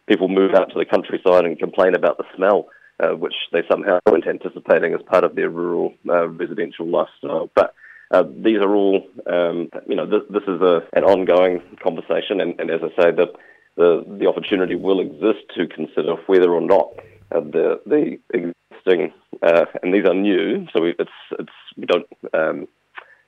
people 0.07 0.27
move 0.27 0.53
out 0.53 0.71
to 0.71 0.77
the 0.77 0.85
countryside 0.85 1.45
and 1.45 1.57
complain 1.57 1.95
about 1.95 2.17
the 2.17 2.25
smell, 2.35 2.67
uh, 2.99 3.09
which 3.09 3.33
they 3.51 3.61
somehow 3.69 3.99
weren't 4.05 4.27
anticipating 4.27 4.93
as 4.93 5.01
part 5.03 5.23
of 5.23 5.35
their 5.35 5.49
rural 5.49 5.93
uh, 6.07 6.27
residential 6.27 6.87
lifestyle. 6.87 7.49
But 7.55 7.73
uh, 8.11 8.23
these 8.37 8.57
are 8.59 8.73
all, 8.73 9.07
um, 9.27 9.69
you 9.87 9.95
know, 9.95 10.05
this, 10.05 10.23
this 10.29 10.43
is 10.43 10.61
a, 10.61 10.81
an 10.93 11.03
ongoing 11.03 11.61
conversation, 11.81 12.41
and, 12.41 12.59
and 12.59 12.71
as 12.71 12.81
I 12.83 13.01
say, 13.01 13.11
the, 13.11 13.27
the, 13.75 14.03
the 14.19 14.27
opportunity 14.27 14.75
will 14.75 14.99
exist 14.99 15.45
to 15.55 15.67
consider 15.67 16.15
whether 16.25 16.51
or 16.51 16.61
not 16.61 16.89
uh, 17.31 17.41
the 17.41 17.79
the 17.85 18.19
existing, 18.33 19.13
uh, 19.43 19.65
and 19.83 19.93
these 19.93 20.05
are 20.05 20.15
new, 20.15 20.67
so 20.73 20.81
we, 20.81 20.95
it's 20.97 21.11
it's 21.37 21.51
we 21.77 21.85
don't, 21.85 22.07
um, 22.33 22.67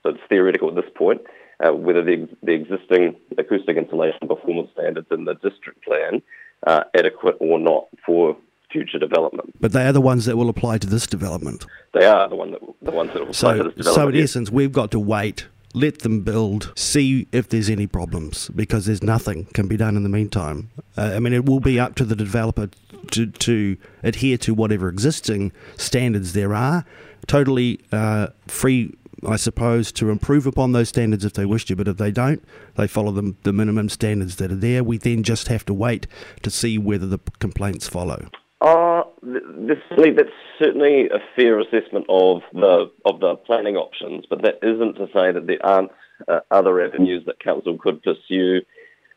so 0.02 0.10
it's 0.10 0.20
theoretical 0.28 0.70
at 0.70 0.76
this 0.76 0.92
point. 0.96 1.22
Uh, 1.64 1.72
whether 1.74 2.04
the, 2.04 2.28
the 2.42 2.54
existing 2.54 3.16
acoustic 3.38 3.78
insulation 3.78 4.28
performance 4.28 4.68
standards 4.74 5.06
in 5.12 5.26
the 5.26 5.36
district 5.36 5.84
plan 5.84 6.20
are 6.66 6.88
adequate 6.96 7.38
or 7.40 7.60
not 7.60 7.86
for 8.04 8.36
future 8.72 9.00
development. 9.00 9.54
But 9.60 9.72
they 9.74 9.86
are 9.86 9.94
the 9.94 10.02
ones 10.02 10.26
that 10.26 10.38
will 10.38 10.50
apply 10.50 10.78
to 10.80 10.88
this 10.88 11.08
development. 11.08 11.66
They 11.94 12.06
are 12.06 12.28
the 12.30 12.36
one 12.36 12.52
that 12.52 12.62
the 12.82 12.92
ones 12.92 13.12
that 13.14 13.20
will 13.20 13.30
apply 13.30 13.34
so, 13.34 13.58
to 13.58 13.64
this 13.64 13.76
development. 13.76 13.96
So 13.96 14.08
in 14.10 14.24
essence, 14.24 14.52
we've 14.52 14.72
got 14.72 14.92
to 14.92 15.00
wait 15.00 15.48
let 15.74 16.00
them 16.00 16.22
build, 16.22 16.74
see 16.76 17.28
if 17.32 17.50
there's 17.50 17.70
any 17.70 17.88
problems, 17.88 18.50
because 18.50 18.86
there's 18.86 19.04
nothing 19.04 19.46
can 19.54 19.68
be 19.68 19.78
done 19.78 19.96
in 19.96 20.04
the 20.04 20.10
meantime. 20.10 20.70
Uh, 20.98 21.14
I 21.16 21.20
mean, 21.20 21.34
it 21.34 21.46
will 21.46 21.60
be 21.60 21.80
up 21.80 21.96
to 21.96 22.06
the 22.06 22.16
developer 22.16 22.70
to, 23.12 23.28
to 23.28 23.78
adhere 24.04 24.38
to 24.40 24.54
whatever 24.54 24.90
existing 24.90 25.52
standards 25.78 26.34
there 26.34 26.54
are. 26.54 26.86
Totally 27.28 27.80
uh, 27.92 28.28
free 28.48 28.96
I 29.24 29.36
suppose, 29.36 29.92
to 29.92 30.10
improve 30.10 30.48
upon 30.48 30.72
those 30.72 30.90
standards 30.90 31.24
if 31.24 31.34
they 31.34 31.46
wish 31.46 31.66
to. 31.66 31.76
But 31.76 31.88
if 31.88 31.98
they 31.98 32.10
don't, 32.10 32.44
they 32.76 32.88
follow 32.88 33.12
the, 33.12 33.36
the 33.44 33.54
minimum 33.54 33.88
standards 33.90 34.38
that 34.38 34.52
are 34.52 34.56
there. 34.56 34.84
We 34.84 34.98
then 34.98 35.22
just 35.22 35.48
have 35.48 35.64
to 35.66 35.76
wait 35.76 36.08
to 36.42 36.50
see 36.50 36.80
whether 36.80 37.06
the 37.06 37.20
complaints 37.38 37.88
follow. 37.88 38.30
Uh, 38.62 39.02
this, 39.24 39.80
that's 39.98 40.30
certainly 40.60 41.08
a 41.08 41.18
fair 41.36 41.60
assessment 41.60 42.06
of 42.10 42.42
the 42.54 42.92
of 43.06 43.20
the 43.20 43.36
planning 43.48 43.76
options, 43.76 44.24
but 44.30 44.44
that 44.44 44.60
isn't 44.62 44.94
to 44.94 45.08
say 45.08 45.32
that 45.32 45.48
there 45.48 45.66
aren't 45.66 45.90
uh, 46.28 46.42
other 46.52 46.80
avenues 46.80 47.24
that 47.26 47.40
council 47.40 47.76
could 47.78 48.04
pursue. 48.04 48.62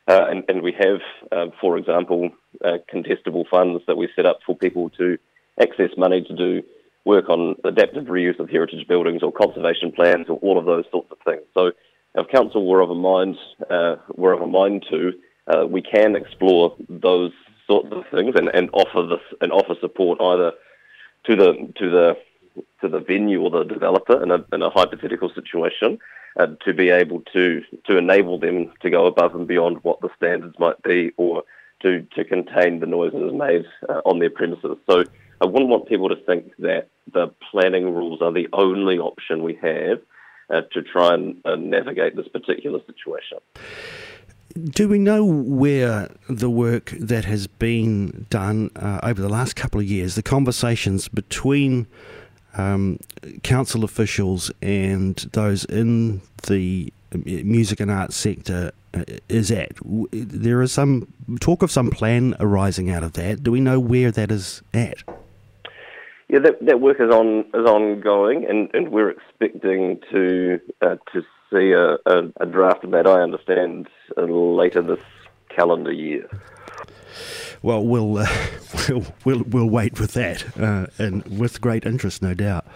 Uh, 0.07 0.27
and, 0.29 0.45
and, 0.49 0.61
we 0.61 0.73
have, 0.79 1.01
uh, 1.33 1.47
for 1.63 1.79
example, 1.79 2.29
uh, 2.63 2.77
contestable 2.93 3.45
funds 3.51 3.83
that 3.87 3.97
we 3.97 4.07
set 4.15 4.27
up 4.27 4.39
for 4.45 4.55
people 4.55 4.91
to 4.91 5.17
access 5.59 5.89
money 5.97 6.23
to 6.23 6.37
do 6.37 6.63
work 7.07 7.31
on 7.31 7.55
adaptive 7.65 8.05
reuse 8.05 8.39
of 8.39 8.51
heritage 8.51 8.87
buildings 8.87 9.23
or 9.23 9.33
conservation 9.33 9.91
plans 9.93 10.27
or 10.29 10.37
all 10.39 10.59
of 10.59 10.67
those 10.67 10.85
sorts 10.91 11.11
of 11.11 11.17
things. 11.25 11.43
So, 11.55 11.73
if 12.17 12.29
council 12.29 12.67
were 12.67 12.81
of 12.81 12.91
a 12.91 12.95
mind, 12.95 13.37
uh, 13.71 13.97
were 14.15 14.33
of 14.33 14.41
a 14.41 14.47
mind 14.47 14.87
to, 14.91 15.13
we 15.69 15.83
can 15.83 16.17
explore 16.17 16.77
those 16.89 17.33
sorts 17.66 17.88
of 17.92 18.04
things 18.11 18.35
and, 18.37 18.49
and 18.54 18.71
offer 18.73 19.02
this 19.02 19.38
and 19.40 19.52
offer 19.52 19.75
support 19.80 20.21
either 20.21 20.52
to 21.26 21.37
the 21.37 21.73
to 21.76 21.90
the 21.90 22.16
to 22.80 22.88
the 22.88 23.00
venue 23.00 23.42
or 23.42 23.50
the 23.50 23.64
developer 23.64 24.23
in 24.23 24.30
a, 24.30 24.44
in 24.52 24.62
a 24.62 24.71
hypothetical 24.71 25.30
situation 25.35 25.99
uh, 26.38 26.47
to 26.64 26.73
be 26.73 26.90
able 26.90 27.21
to 27.33 27.62
to 27.87 27.97
enable 27.97 28.38
them 28.38 28.73
to 28.80 28.90
go 28.90 29.06
above 29.06 29.35
and 29.35 29.49
beyond 29.49 29.78
what 29.83 30.00
the 30.00 30.11
standards 30.16 30.56
might 30.59 30.80
be 30.83 31.12
or 31.16 31.42
to, 31.85 32.02
to 32.16 32.25
contain 32.25 32.80
the 32.80 32.87
noises 32.87 33.33
made 33.33 33.66
uh, 33.88 34.00
on 34.06 34.18
their 34.18 34.30
premises. 34.30 34.76
So 34.88 35.04
I 35.40 35.47
wouldn't 35.47 35.68
want 35.68 35.87
people 35.87 36.09
to 36.09 36.16
think 36.16 36.52
that 36.61 36.88
the 37.12 37.28
planning 37.50 37.94
rules 37.94 38.23
are 38.23 38.33
the 38.33 38.49
only 38.52 38.99
option 38.99 39.42
we 39.42 39.59
have 39.61 40.00
uh, 40.50 40.62
to 40.73 40.83
try 40.83 41.14
and 41.14 41.40
uh, 41.44 41.56
navigate 41.56 42.16
this 42.16 42.28
particular 42.28 42.80
situation. 42.87 43.38
Do 44.62 44.88
we 44.88 44.99
know 44.99 45.25
where 45.25 46.08
the 46.28 46.49
work 46.49 46.94
that 47.00 47.25
has 47.25 47.49
been 47.49 48.26
done 48.30 48.70
uh, 48.76 49.00
over 49.02 49.20
the 49.20 49.28
last 49.28 49.56
couple 49.56 49.80
of 49.80 49.87
years, 49.87 50.14
the 50.14 50.23
conversations 50.23 51.08
between 51.08 51.88
um, 52.56 53.00
council 53.42 53.82
officials 53.82 54.52
and 54.62 55.16
those 55.32 55.64
in 55.64 56.20
the 56.46 56.92
uh, 57.12 57.18
music 57.25 57.80
and 57.80 57.90
arts 57.90 58.14
sector 58.14 58.70
uh, 58.94 59.02
is 59.28 59.50
at? 59.50 59.73
There 60.12 60.62
is 60.62 60.70
some 60.70 61.12
talk 61.40 61.62
of 61.62 61.73
some 61.73 61.90
plan 61.90 62.37
arising 62.38 62.90
out 62.90 63.02
of 63.02 63.14
that. 63.14 63.42
Do 63.42 63.50
we 63.50 63.61
know 63.61 63.80
where 63.80 64.12
that 64.12 64.30
is 64.30 64.62
at? 64.73 64.99
Yeah, 66.28 66.38
that, 66.38 66.64
that 66.64 66.80
work 66.80 67.00
is 67.00 67.12
on 67.12 67.40
is 67.54 67.68
ongoing, 67.68 68.46
and, 68.49 68.70
and 68.73 68.90
we're 68.90 69.11
expecting 69.11 70.00
to 70.12 70.61
uh, 70.80 70.96
to 71.12 71.23
see 71.51 71.73
a, 71.73 71.95
a, 72.07 72.31
a, 72.41 72.47
draft 72.47 72.85
of 72.85 72.91
that. 72.93 73.07
I 73.07 73.21
understand 73.21 73.89
uh, 74.17 74.23
later 74.23 74.83
this 74.83 75.01
calendar 75.49 75.93
year. 75.93 76.29
Well, 77.63 77.85
we'll 77.85 78.19
uh, 78.19 78.27
we'll, 78.89 79.07
we'll 79.25 79.43
we'll 79.45 79.71
wait 79.71 79.99
with 80.01 80.13
that, 80.15 80.45
uh, 80.59 80.87
and 80.99 81.25
with 81.39 81.61
great 81.61 81.87
interest, 81.87 82.23
no 82.23 82.35
doubt. 82.35 82.67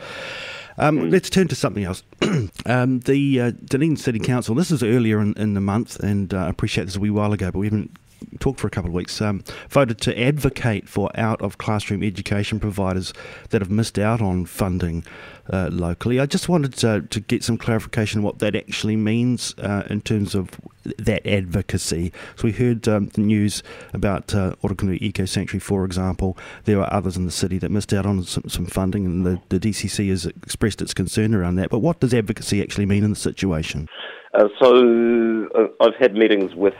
Um, 0.78 0.98
mm. 0.98 1.12
Let's 1.12 1.28
turn 1.28 1.48
to 1.48 1.54
something 1.54 1.84
else. 1.84 2.02
um, 2.66 3.00
the 3.00 3.40
uh, 3.40 3.50
Dunedin 3.64 3.96
City 3.96 4.20
Council. 4.20 4.54
This 4.54 4.70
is 4.70 4.82
earlier 4.82 5.20
in, 5.20 5.34
in 5.36 5.54
the 5.54 5.60
month, 5.60 5.98
and 6.00 6.32
uh, 6.32 6.38
I 6.38 6.48
appreciate 6.48 6.84
this 6.84 6.96
a 6.96 7.00
wee 7.00 7.10
while 7.10 7.32
ago, 7.32 7.50
but 7.50 7.58
we 7.58 7.66
haven't 7.66 7.96
talked 8.40 8.60
for 8.60 8.66
a 8.66 8.70
couple 8.70 8.90
of 8.90 8.94
weeks, 8.94 9.20
um, 9.20 9.42
voted 9.68 10.00
to 10.02 10.20
advocate 10.20 10.88
for 10.88 11.10
out 11.14 11.40
of 11.42 11.58
classroom 11.58 12.02
education 12.02 12.60
providers 12.60 13.12
that 13.50 13.60
have 13.60 13.70
missed 13.70 13.98
out 13.98 14.20
on 14.20 14.46
funding 14.46 15.04
uh, 15.50 15.68
locally. 15.72 16.20
I 16.20 16.26
just 16.26 16.48
wanted 16.48 16.74
to, 16.74 17.02
to, 17.02 17.20
get 17.20 17.42
some 17.42 17.56
clarification 17.56 18.20
on 18.20 18.24
what 18.24 18.38
that 18.40 18.54
actually 18.54 18.96
means 18.96 19.54
uh, 19.58 19.84
in 19.88 20.00
terms 20.02 20.34
of 20.34 20.50
that 20.98 21.26
advocacy. 21.26 22.12
So 22.36 22.44
we 22.44 22.52
heard 22.52 22.86
um, 22.86 23.08
the 23.08 23.20
news 23.20 23.62
about 23.92 24.34
uh, 24.34 24.54
Eco 24.62 25.24
Sanctuary, 25.24 25.60
for 25.60 25.84
example. 25.84 26.36
There 26.64 26.80
are 26.80 26.92
others 26.92 27.16
in 27.16 27.24
the 27.24 27.32
city 27.32 27.58
that 27.58 27.70
missed 27.70 27.92
out 27.92 28.06
on 28.06 28.22
some, 28.24 28.48
some 28.48 28.66
funding, 28.66 29.06
and 29.06 29.26
the, 29.26 29.40
the 29.48 29.58
DCC 29.58 30.10
has 30.10 30.26
expressed 30.26 30.82
its 30.82 30.94
concern 30.94 31.34
around 31.34 31.56
that. 31.56 31.70
But 31.70 31.80
what 31.80 32.00
does 32.00 32.12
advocacy 32.14 32.62
actually 32.62 32.86
mean 32.86 33.04
in 33.04 33.10
the 33.10 33.16
situation? 33.16 33.88
Uh, 34.34 34.48
so 34.60 35.48
uh, 35.54 35.84
I've 35.84 35.96
had 35.96 36.14
meetings 36.14 36.54
with 36.54 36.74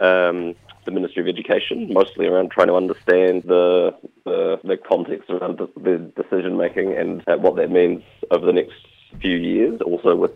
um, 0.00 0.54
the 0.84 0.90
Ministry 0.90 1.22
of 1.22 1.28
Education, 1.28 1.92
mostly 1.92 2.26
around 2.26 2.50
trying 2.50 2.68
to 2.68 2.74
understand 2.74 3.44
the 3.44 3.94
the, 4.24 4.60
the 4.64 4.76
context 4.76 5.30
around 5.30 5.58
the, 5.58 5.68
the 5.80 5.98
decision 6.22 6.56
making 6.56 6.96
and 6.96 7.22
uh, 7.28 7.36
what 7.36 7.56
that 7.56 7.70
means 7.70 8.02
over 8.30 8.44
the 8.44 8.52
next 8.52 8.76
few 9.20 9.36
years. 9.36 9.80
Also 9.80 10.14
with 10.16 10.32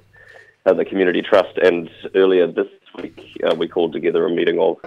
uh, 0.66 0.72
the 0.72 0.84
Community 0.84 1.22
Trust, 1.22 1.58
and 1.58 1.90
earlier 2.14 2.46
this 2.46 2.68
week 3.00 3.40
uh, 3.44 3.54
we 3.54 3.68
called 3.68 3.92
together 3.92 4.24
a 4.26 4.30
meeting 4.30 4.58
of 4.58 4.78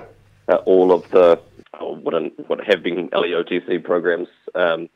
uh, 0.48 0.56
all 0.66 0.92
of 0.92 1.10
the 1.12 1.40
uh, 1.74 1.86
what 1.86 2.14
what 2.48 2.64
have 2.66 2.84
been 2.84 3.10
LEOTC 3.10 3.84
programs 3.84 4.28
um, 4.54 4.90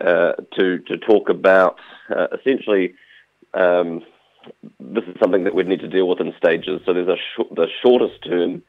uh, 0.00 0.32
to 0.56 0.78
to 0.80 0.98
talk 0.98 1.28
about 1.28 1.78
essentially. 2.32 2.94
Um, 3.54 4.02
this 4.78 5.04
is 5.04 5.16
something 5.18 5.44
that 5.44 5.54
we'd 5.54 5.68
need 5.68 5.80
to 5.80 5.88
deal 5.88 6.06
with 6.06 6.20
in 6.20 6.34
stages. 6.36 6.82
So 6.84 6.92
there's 6.92 7.08
a 7.08 7.16
sh- 7.16 7.48
the 7.54 7.66
shortest 7.82 8.22
term 8.24 8.62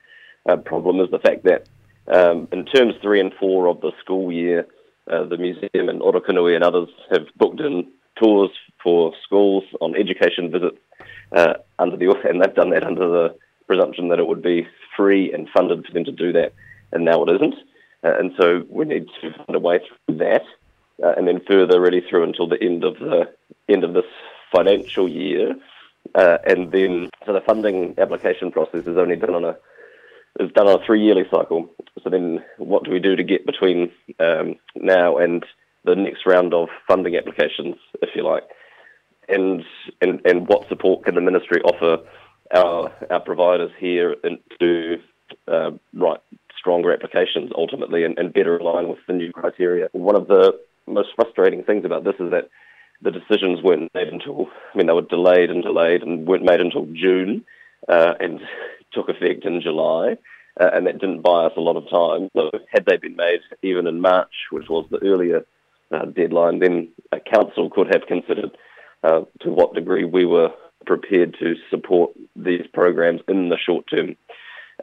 uh, 0.48 0.58
problem 0.58 1.00
is 1.00 1.10
the 1.12 1.20
fact 1.20 1.44
that 1.44 1.68
um, 2.08 2.48
in 2.52 2.66
terms 2.66 2.94
three 3.02 3.20
and 3.20 3.34
four 3.40 3.68
of 3.68 3.82
the 3.82 3.92
school 4.00 4.32
year, 4.32 4.68
uh, 5.12 5.24
the 5.24 5.38
museum 5.38 5.90
and 5.90 6.02
Orokonui 6.02 6.56
and 6.56 6.64
others 6.64 6.90
have 7.12 7.28
booked 7.38 7.60
in 7.60 7.88
tours 8.22 8.52
for 8.82 9.14
schools 9.24 9.64
on 9.82 9.96
education 9.96 10.52
visits 10.52 10.78
uh, 11.32 11.56
under 11.80 11.98
the 11.98 12.10
and 12.30 12.42
they've 12.42 12.56
done 12.56 12.70
that 12.72 12.84
under 12.84 13.08
the 13.08 13.36
presumption 13.68 14.10
that 14.10 14.20
it 14.20 14.28
would 14.28 14.42
be 14.42 14.68
free 14.96 15.34
and 15.34 15.50
funded 15.50 15.86
for 15.86 15.92
them 15.94 16.06
to 16.06 16.12
do 16.12 16.32
that, 16.32 16.54
and 16.92 17.04
now 17.04 17.24
it 17.24 17.36
isn't. 17.36 17.56
Uh, 18.04 18.18
and 18.20 18.32
so 18.40 18.64
we 18.70 18.86
need 18.86 19.08
to 19.22 19.32
find 19.32 19.56
a 19.56 19.60
way 19.60 19.80
through 19.80 20.18
that, 20.18 20.44
uh, 21.04 21.14
and 21.18 21.28
then 21.28 21.42
further 21.48 21.82
really 21.82 22.02
through 22.08 22.24
until 22.24 22.48
the 22.48 22.62
end 22.62 22.84
of 22.84 23.00
the 23.00 23.28
end 23.68 23.84
of 23.84 23.94
this 23.94 24.06
financial 24.56 25.10
year. 25.10 25.56
Uh, 26.14 26.38
and 26.46 26.72
then, 26.72 27.10
so 27.26 27.34
the 27.34 27.42
funding 27.42 27.96
application 27.98 28.52
process 28.52 28.86
is 28.86 28.98
only 28.98 29.16
done 29.16 29.34
on 29.34 29.44
a 29.44 29.58
is 30.40 30.52
done 30.52 30.68
on 30.68 30.82
a 30.82 30.86
three 30.86 31.02
yearly 31.02 31.24
cycle. 31.32 31.70
So 32.04 32.10
then, 32.10 32.44
what 32.58 32.84
do 32.84 32.92
we 32.92 33.00
do 33.00 33.16
to 33.16 33.24
get 33.24 33.46
between 33.46 33.92
um, 34.20 34.56
now 34.76 35.18
and 35.18 35.46
the 35.84 35.96
next 35.96 36.26
round 36.26 36.54
of 36.54 36.68
funding 36.88 37.16
applications, 37.16 37.76
if 38.02 38.10
you 38.16 38.24
like? 38.24 38.44
And 39.28 39.64
and 40.02 40.22
and 40.26 40.48
what 40.48 40.68
support 40.68 41.06
can 41.06 41.16
the 41.16 41.22
ministry 41.22 41.62
offer 41.62 42.04
our 42.54 42.92
our 43.10 43.20
providers 43.20 43.72
here 43.80 44.16
to 44.60 44.98
uh, 45.48 45.72
write 45.94 46.20
stronger 46.58 46.94
applications 46.94 47.52
ultimately 47.56 48.04
and, 48.04 48.18
and 48.18 48.34
better 48.34 48.58
align 48.58 48.88
with 48.90 49.00
the 49.08 49.14
new 49.14 49.32
criteria? 49.32 49.90
One 49.94 50.16
of 50.16 50.28
the 50.28 50.60
most 50.88 51.10
frustrating 51.16 51.64
things 51.64 51.86
about 51.86 52.04
this 52.04 52.16
is 52.20 52.32
that 52.32 52.50
the 53.02 53.12
decisions 53.12 53.62
weren't 53.64 53.94
made 53.94 54.08
until 54.08 54.48
I 54.74 54.78
mean 54.78 54.88
they 54.88 54.94
were 54.94 55.02
delayed 55.02 55.50
and 55.50 55.64
delayed 55.64 56.04
and 56.04 56.28
weren't 56.28 56.46
made 56.46 56.60
until 56.60 56.86
June. 56.94 57.46
Uh, 57.88 58.14
and 58.20 58.40
took 58.96 59.10
effect 59.10 59.46
in 59.46 59.62
July, 59.62 60.18
uh, 60.60 60.70
and 60.74 60.88
that 60.88 61.00
didn't 61.00 61.22
buy 61.22 61.46
us 61.46 61.54
a 61.58 61.62
lot 61.62 61.76
of 61.76 61.90
time. 61.90 62.30
So 62.36 62.50
had 62.74 62.86
they 62.86 62.98
been 62.98 63.16
made 63.16 63.42
even 63.62 63.86
in 63.86 64.02
March, 64.02 64.34
which 64.52 64.70
was 64.70 64.88
the 64.90 65.04
earlier 65.04 65.46
uh, 65.92 66.06
deadline, 66.06 66.60
then 66.60 66.90
a 67.12 67.20
council 67.20 67.70
could 67.70 67.94
have 67.94 68.08
considered 68.08 68.52
uh, 69.04 69.22
to 69.42 69.52
what 69.52 69.76
degree 69.76 70.06
we 70.06 70.26
were 70.26 70.52
prepared 70.86 71.36
to 71.40 71.56
support 71.70 72.12
these 72.36 72.66
programs 72.74 73.22
in 73.28 73.50
the 73.50 73.58
short 73.58 73.86
term. 73.94 74.16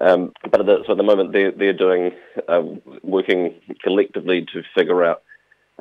Um, 0.00 0.33
but 0.50 0.61
at 0.61 0.66
the, 0.66 0.83
so 0.87 0.92
at 0.92 0.97
the 0.97 1.02
moment, 1.02 1.33
they're, 1.33 1.52
they're 1.52 1.73
doing 1.73 2.12
uh, 2.49 2.62
working 3.02 3.54
collectively 3.83 4.47
to 4.52 4.62
figure 4.76 5.04
out 5.04 5.23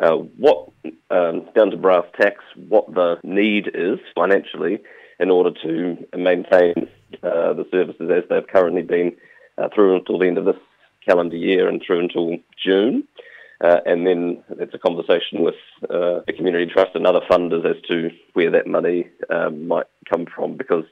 uh, 0.01 0.15
what, 0.15 0.69
um, 1.09 1.47
down 1.55 1.71
to 1.71 1.77
brass 1.77 2.05
tacks, 2.19 2.43
what 2.55 2.93
the 2.93 3.19
need 3.23 3.69
is 3.73 3.99
financially 4.15 4.79
in 5.21 5.29
order 5.29 5.51
to 5.63 5.97
maintain 6.17 6.73
uh, 7.23 7.53
the 7.53 7.65
services 7.71 8.09
as 8.11 8.23
they've 8.29 8.47
currently 8.47 8.81
been 8.81 9.15
uh, 9.57 9.69
through 9.73 9.97
until 9.97 10.19
the 10.19 10.27
end 10.27 10.37
of 10.37 10.45
this 10.45 10.55
calendar 11.05 11.37
year 11.37 11.67
and 11.67 11.81
through 11.85 11.99
until 11.99 12.37
June. 12.63 13.07
Uh, 13.63 13.79
and 13.85 14.07
then 14.07 14.43
it's 14.59 14.73
a 14.73 14.79
conversation 14.79 15.43
with 15.43 15.55
uh, 15.83 16.21
the 16.25 16.33
community 16.35 16.65
trust 16.65 16.95
and 16.95 17.05
other 17.05 17.21
funders 17.29 17.63
as 17.63 17.79
to 17.87 18.09
where 18.33 18.49
that 18.49 18.65
money 18.65 19.07
um, 19.29 19.67
might 19.67 19.85
come 20.09 20.25
from 20.35 20.57
because 20.57 20.83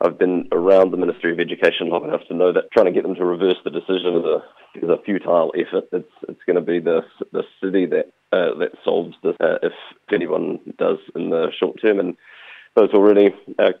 I've 0.00 0.18
been 0.18 0.48
around 0.52 0.90
the 0.90 0.96
Ministry 0.96 1.32
of 1.32 1.40
Education 1.40 1.90
long 1.90 2.04
enough 2.04 2.22
to 2.28 2.34
know 2.34 2.52
that 2.52 2.70
trying 2.72 2.86
to 2.86 2.92
get 2.92 3.02
them 3.02 3.16
to 3.16 3.24
reverse 3.24 3.58
the 3.64 3.70
decision 3.70 4.16
is 4.16 4.24
a 4.24 4.42
is 4.74 4.88
a 4.88 5.02
futile 5.04 5.52
effort. 5.56 5.84
It's 5.92 6.12
it's 6.28 6.40
going 6.46 6.56
to 6.56 6.62
be 6.62 6.78
the 6.78 7.02
the 7.32 7.42
city 7.62 7.84
that 7.86 8.12
uh, 8.32 8.54
that 8.58 8.72
solves 8.84 9.16
this 9.22 9.34
uh, 9.40 9.58
if 9.62 9.72
anyone 10.12 10.60
does 10.78 10.98
in 11.16 11.30
the 11.30 11.50
short 11.58 11.80
term. 11.82 11.98
And 11.98 12.16
those 12.78 12.92
were 12.92 13.02
really 13.02 13.34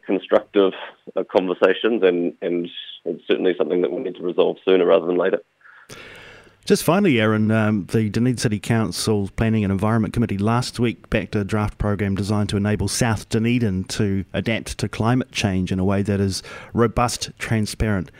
constructive 0.04 0.72
uh, 1.14 1.22
conversations, 1.30 2.02
and, 2.02 2.34
and 2.42 2.68
it's 3.04 3.24
certainly 3.28 3.54
something 3.56 3.80
that 3.82 3.92
we 3.92 4.00
need 4.00 4.16
to 4.16 4.22
resolve 4.22 4.56
sooner 4.64 4.84
rather 4.84 5.06
than 5.06 5.16
later. 5.16 5.40
Just 6.64 6.82
finally, 6.82 7.20
Aaron, 7.20 7.50
um, 7.52 7.86
the 7.86 8.10
Dunedin 8.10 8.38
City 8.38 8.58
Council's 8.58 9.30
Planning 9.30 9.62
and 9.64 9.70
Environment 9.70 10.12
Committee 10.12 10.36
last 10.36 10.80
week 10.80 11.08
backed 11.10 11.36
a 11.36 11.44
draft 11.44 11.78
program 11.78 12.16
designed 12.16 12.48
to 12.48 12.56
enable 12.56 12.88
South 12.88 13.28
Dunedin 13.28 13.84
to 13.84 14.24
adapt 14.34 14.76
to 14.78 14.88
climate 14.88 15.30
change 15.30 15.70
in 15.70 15.78
a 15.78 15.84
way 15.84 16.02
that 16.02 16.20
is 16.20 16.42
robust, 16.74 17.30
transparent, 17.38 18.10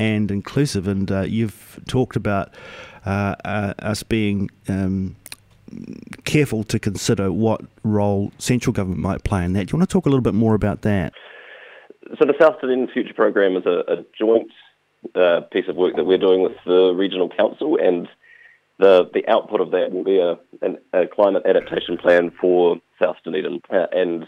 and 0.00 0.30
inclusive. 0.32 0.88
And 0.88 1.10
uh, 1.10 1.20
you've 1.20 1.78
talked 1.86 2.16
about 2.16 2.52
uh, 3.06 3.36
uh, 3.44 3.74
us 3.78 4.02
being 4.02 4.50
um, 4.68 5.14
careful 6.24 6.64
to 6.64 6.78
consider 6.78 7.32
what 7.32 7.62
role 7.82 8.32
central 8.38 8.72
government 8.72 9.00
might 9.00 9.24
play 9.24 9.44
in 9.44 9.52
that. 9.54 9.66
Do 9.66 9.72
you 9.72 9.78
want 9.78 9.88
to 9.88 9.92
talk 9.92 10.06
a 10.06 10.08
little 10.08 10.22
bit 10.22 10.34
more 10.34 10.54
about 10.54 10.82
that? 10.82 11.12
So 12.18 12.26
the 12.26 12.34
South 12.40 12.60
Dunedin 12.60 12.88
Future 12.92 13.14
Program 13.14 13.56
is 13.56 13.64
a, 13.66 13.82
a 13.92 14.04
joint 14.18 14.50
uh, 15.14 15.40
piece 15.52 15.68
of 15.68 15.76
work 15.76 15.96
that 15.96 16.04
we're 16.04 16.18
doing 16.18 16.42
with 16.42 16.52
the 16.66 16.92
regional 16.94 17.28
council, 17.28 17.78
and 17.80 18.08
the 18.78 19.10
the 19.12 19.26
output 19.28 19.60
of 19.60 19.70
that 19.70 19.92
will 19.92 20.04
be 20.04 20.18
a, 20.18 20.38
an, 20.64 20.78
a 20.92 21.06
climate 21.06 21.44
adaptation 21.46 21.96
plan 21.96 22.30
for 22.40 22.76
South 23.02 23.16
Dunedin, 23.24 23.60
uh, 23.70 23.86
and 23.92 24.26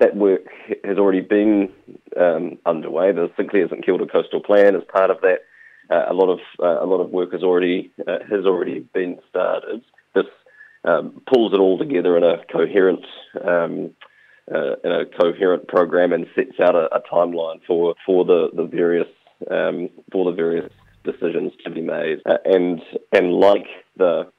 that 0.00 0.16
work 0.16 0.42
has 0.84 0.98
already 0.98 1.20
been 1.20 1.72
um, 2.18 2.58
underway. 2.66 3.12
The 3.12 3.30
St 3.36 3.50
Clair 3.50 3.68
St 3.68 3.84
Kilda 3.84 4.06
Coastal 4.06 4.40
Plan 4.40 4.74
is 4.74 4.82
part 4.92 5.10
of 5.10 5.20
that. 5.22 5.40
Uh, 5.90 6.06
a 6.08 6.14
lot 6.14 6.30
of 6.30 6.40
uh, 6.62 6.82
a 6.82 6.86
lot 6.86 7.00
of 7.00 7.10
work 7.10 7.32
has 7.32 7.42
already 7.42 7.92
uh, 8.06 8.18
has 8.30 8.44
already 8.46 8.80
been 8.92 9.18
started. 9.28 9.82
Um, 10.84 11.22
pulls 11.26 11.54
it 11.54 11.60
all 11.60 11.78
together 11.78 12.16
in 12.16 12.24
a 12.24 12.44
coherent 12.52 13.04
um, 13.42 13.90
uh, 14.54 14.76
in 14.84 14.92
a 14.92 15.06
coherent 15.06 15.66
program 15.66 16.12
and 16.12 16.26
sets 16.34 16.60
out 16.60 16.74
a, 16.74 16.94
a 16.94 17.00
timeline 17.00 17.60
for 17.66 17.94
for 18.04 18.24
the 18.24 18.50
the 18.54 18.64
various 18.64 19.08
um, 19.50 19.88
for 20.12 20.30
the 20.30 20.36
various 20.36 20.70
decisions 21.04 21.52
to 21.64 21.70
be 21.70 21.80
made. 21.80 22.20
Uh, 22.26 22.36
and 22.44 22.82
and 23.12 23.32
like 23.32 23.66
the 23.96 24.30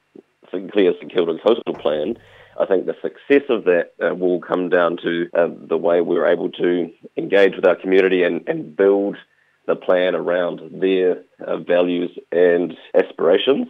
St 0.52 0.72
Clair 0.72 0.94
St 1.00 1.12
Kilda 1.12 1.38
Coastal 1.46 1.74
Plan, 1.74 2.18
I 2.60 2.66
think 2.66 2.86
the 2.86 2.96
success 3.02 3.44
of 3.50 3.66
that 3.66 3.94
uh, 4.02 4.16
will 4.16 4.40
come 4.40 4.70
down 4.70 4.98
to 4.98 5.28
uh, 5.38 5.48
the 5.68 5.78
way 5.78 6.02
we're 6.02 6.28
able 6.28 6.52
to 6.52 6.92
engage 7.18 7.56
with 7.56 7.66
our 7.66 7.76
community 7.76 8.24
and, 8.24 8.48
and 8.48 8.76
build 8.76 9.18
the 9.68 9.76
plan 9.76 10.16
around 10.16 10.62
their 10.72 11.24
uh, 11.46 11.58
values 11.58 12.12
and 12.32 12.76
aspirations 12.94 13.68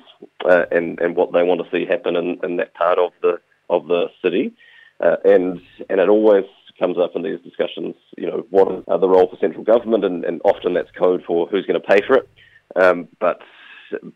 uh, 0.49 0.65
and, 0.71 0.99
and 0.99 1.15
what 1.15 1.31
they 1.31 1.43
want 1.43 1.61
to 1.61 1.69
see 1.71 1.85
happen 1.85 2.15
in, 2.15 2.39
in 2.43 2.57
that 2.57 2.73
part 2.73 2.99
of 2.99 3.11
the 3.21 3.39
of 3.69 3.87
the 3.87 4.07
city. 4.23 4.53
Uh, 4.99 5.17
and 5.25 5.61
and 5.89 5.99
it 5.99 6.09
always 6.09 6.45
comes 6.79 6.97
up 6.97 7.15
in 7.15 7.23
these 7.23 7.39
discussions, 7.41 7.95
you 8.17 8.27
know, 8.27 8.45
what 8.49 8.71
is 8.71 8.83
the 8.85 9.07
role 9.07 9.29
for 9.29 9.37
central 9.39 9.63
government, 9.63 10.03
and, 10.03 10.25
and 10.25 10.41
often 10.43 10.73
that's 10.73 10.91
code 10.91 11.23
for 11.25 11.47
who's 11.47 11.65
going 11.65 11.79
to 11.79 11.87
pay 11.87 12.01
for 12.05 12.17
it. 12.17 12.29
Um, 12.75 13.07
but 13.19 13.41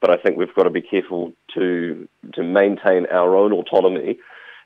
but 0.02 0.10
I 0.10 0.18
think 0.18 0.38
we've 0.38 0.54
got 0.56 0.64
to 0.64 0.70
be 0.70 0.82
careful 0.82 1.34
to 1.56 2.08
to 2.34 2.44
maintain 2.44 3.06
our 3.12 3.36
own 3.36 3.54
autonomy 3.54 4.20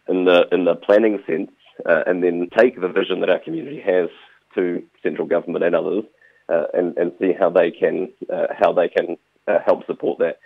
in 0.07 0.25
the 0.25 0.47
in 0.51 0.65
the 0.65 0.75
planning 0.75 1.19
sense, 1.27 1.51
uh, 1.87 2.03
and 2.07 2.23
then 2.23 2.49
take 2.57 2.79
the 2.79 2.87
vision 2.87 3.21
that 3.21 3.29
our 3.29 3.39
community 3.39 3.81
has 3.81 4.09
to 4.55 4.83
central 5.01 5.27
government 5.27 5.63
and 5.63 5.75
others, 5.75 6.03
uh, 6.49 6.65
and 6.73 6.97
and 6.97 7.11
see 7.19 7.33
how 7.37 7.49
they 7.49 7.71
can 7.71 8.11
uh, 8.31 8.47
how 8.57 8.73
they 8.73 8.89
can 8.89 9.17
uh, 9.47 9.59
help 9.65 9.85
support 9.85 10.19
that. 10.19 10.39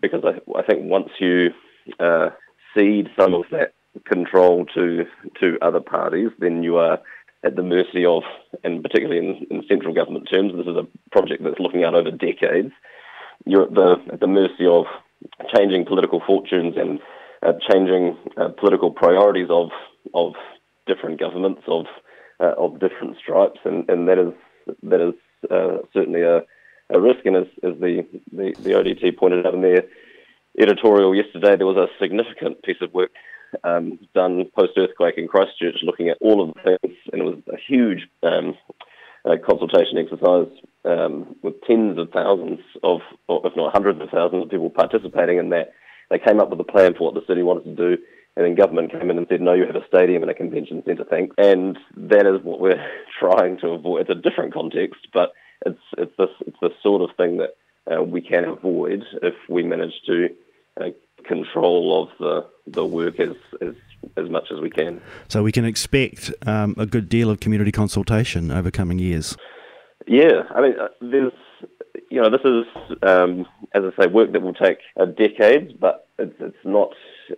Because 0.00 0.22
I, 0.24 0.58
I 0.58 0.62
think 0.62 0.84
once 0.84 1.10
you 1.18 1.50
uh, 1.98 2.30
cede 2.74 3.08
some 3.18 3.34
of 3.34 3.44
that 3.50 3.72
control 4.04 4.66
to 4.74 5.06
to 5.40 5.58
other 5.62 5.80
parties, 5.80 6.30
then 6.38 6.62
you 6.62 6.76
are 6.76 7.00
at 7.42 7.56
the 7.56 7.62
mercy 7.62 8.04
of, 8.04 8.22
and 8.64 8.82
particularly 8.82 9.18
in, 9.18 9.46
in 9.50 9.64
central 9.66 9.94
government 9.94 10.28
terms, 10.30 10.52
this 10.54 10.66
is 10.66 10.76
a 10.76 10.86
project 11.10 11.42
that's 11.42 11.58
looking 11.58 11.84
out 11.84 11.94
over 11.94 12.10
decades. 12.10 12.72
You're 13.46 13.62
at 13.62 13.74
the 13.74 13.96
at 14.12 14.20
the 14.20 14.26
mercy 14.26 14.66
of 14.66 14.84
changing 15.54 15.86
political 15.86 16.20
fortunes 16.26 16.74
and 16.76 17.00
uh, 17.42 17.52
changing 17.70 18.18
uh, 18.36 18.48
political 18.48 18.90
priorities 18.90 19.48
of 19.48 19.70
of 20.12 20.34
different 20.86 21.18
governments 21.18 21.62
of 21.66 21.86
of 22.40 22.80
different 22.80 23.16
stripes, 23.18 23.60
and, 23.64 23.88
and 23.90 24.08
that 24.08 24.18
is 24.18 24.32
that 24.82 25.00
is 25.00 25.14
certainly 25.92 26.22
a, 26.22 26.42
a 26.90 27.00
risk. 27.00 27.24
And 27.24 27.36
as, 27.36 27.46
as 27.62 27.78
the, 27.80 28.06
the 28.32 28.54
the 28.62 28.70
ODT 28.70 29.16
pointed 29.16 29.46
out 29.46 29.54
in 29.54 29.62
their 29.62 29.84
editorial 30.58 31.14
yesterday, 31.14 31.56
there 31.56 31.66
was 31.66 31.76
a 31.76 31.88
significant 32.02 32.62
piece 32.62 32.80
of 32.80 32.92
work 32.92 33.10
um, 33.64 33.98
done 34.14 34.44
post 34.56 34.72
earthquake 34.76 35.14
in 35.16 35.28
Christchurch, 35.28 35.82
looking 35.82 36.08
at 36.08 36.18
all 36.20 36.42
of 36.42 36.54
the 36.54 36.62
things, 36.62 36.96
and 37.12 37.22
it 37.22 37.24
was 37.24 37.38
a 37.52 37.56
huge 37.56 38.08
um, 38.22 38.56
uh, 39.24 39.36
consultation 39.44 39.98
exercise 39.98 40.48
um, 40.84 41.36
with 41.42 41.60
tens 41.62 41.98
of 41.98 42.10
thousands 42.10 42.60
of, 42.82 43.00
or 43.28 43.46
if 43.46 43.56
not 43.56 43.72
hundreds 43.72 44.00
of 44.00 44.08
thousands 44.10 44.44
of 44.44 44.50
people 44.50 44.70
participating 44.70 45.38
in 45.38 45.50
that. 45.50 45.72
They 46.10 46.18
came 46.18 46.40
up 46.40 46.50
with 46.50 46.58
a 46.58 46.64
plan 46.64 46.94
for 46.94 47.04
what 47.04 47.14
the 47.14 47.26
city 47.28 47.42
wanted 47.42 47.64
to 47.64 47.76
do, 47.76 48.02
and 48.36 48.44
then 48.44 48.56
government 48.56 48.90
came 48.90 49.10
in 49.10 49.18
and 49.18 49.26
said, 49.28 49.40
"No, 49.40 49.54
you 49.54 49.64
have 49.64 49.76
a 49.76 49.86
stadium 49.86 50.22
and 50.22 50.30
a 50.30 50.34
convention 50.34 50.82
centre, 50.84 51.04
thanks." 51.04 51.34
And 51.38 51.78
that 51.96 52.26
is 52.26 52.42
what 52.42 52.60
we're 52.60 52.84
trying 53.20 53.58
to 53.58 53.68
avoid. 53.68 54.02
It's 54.02 54.10
a 54.10 54.14
different 54.14 54.52
context, 54.52 55.06
but 55.12 55.32
it's 55.66 55.80
it's 55.98 56.12
this 56.18 56.30
it's 56.46 56.56
the 56.60 56.70
sort 56.82 57.02
of 57.02 57.16
thing 57.16 57.38
that 57.38 57.56
uh, 57.90 58.02
we 58.02 58.20
can 58.20 58.44
avoid 58.44 59.04
if 59.22 59.34
we 59.48 59.62
manage 59.62 59.94
to 60.06 60.28
uh, 60.80 60.90
control 61.26 62.02
of 62.02 62.18
the 62.18 62.46
the 62.66 62.84
work 62.84 63.18
as 63.20 63.36
as 63.60 63.74
as 64.16 64.28
much 64.30 64.50
as 64.50 64.60
we 64.60 64.70
can. 64.70 65.00
So 65.28 65.42
we 65.42 65.52
can 65.52 65.64
expect 65.64 66.32
um, 66.46 66.74
a 66.78 66.86
good 66.86 67.08
deal 67.08 67.30
of 67.30 67.40
community 67.40 67.72
consultation 67.72 68.50
over 68.50 68.70
coming 68.70 68.98
years. 68.98 69.36
Yeah, 70.06 70.44
I 70.54 70.60
mean, 70.62 70.74
uh, 70.80 70.88
there's 71.00 71.32
you 72.10 72.20
know, 72.20 72.30
this 72.30 72.40
is 72.44 72.96
um, 73.02 73.46
as 73.74 73.82
I 73.84 74.02
say, 74.02 74.08
work 74.08 74.32
that 74.32 74.42
will 74.42 74.54
take 74.54 74.78
a 74.96 75.06
decade, 75.06 75.78
but 75.78 76.08
it's, 76.18 76.34
it's 76.40 76.56
not 76.64 76.90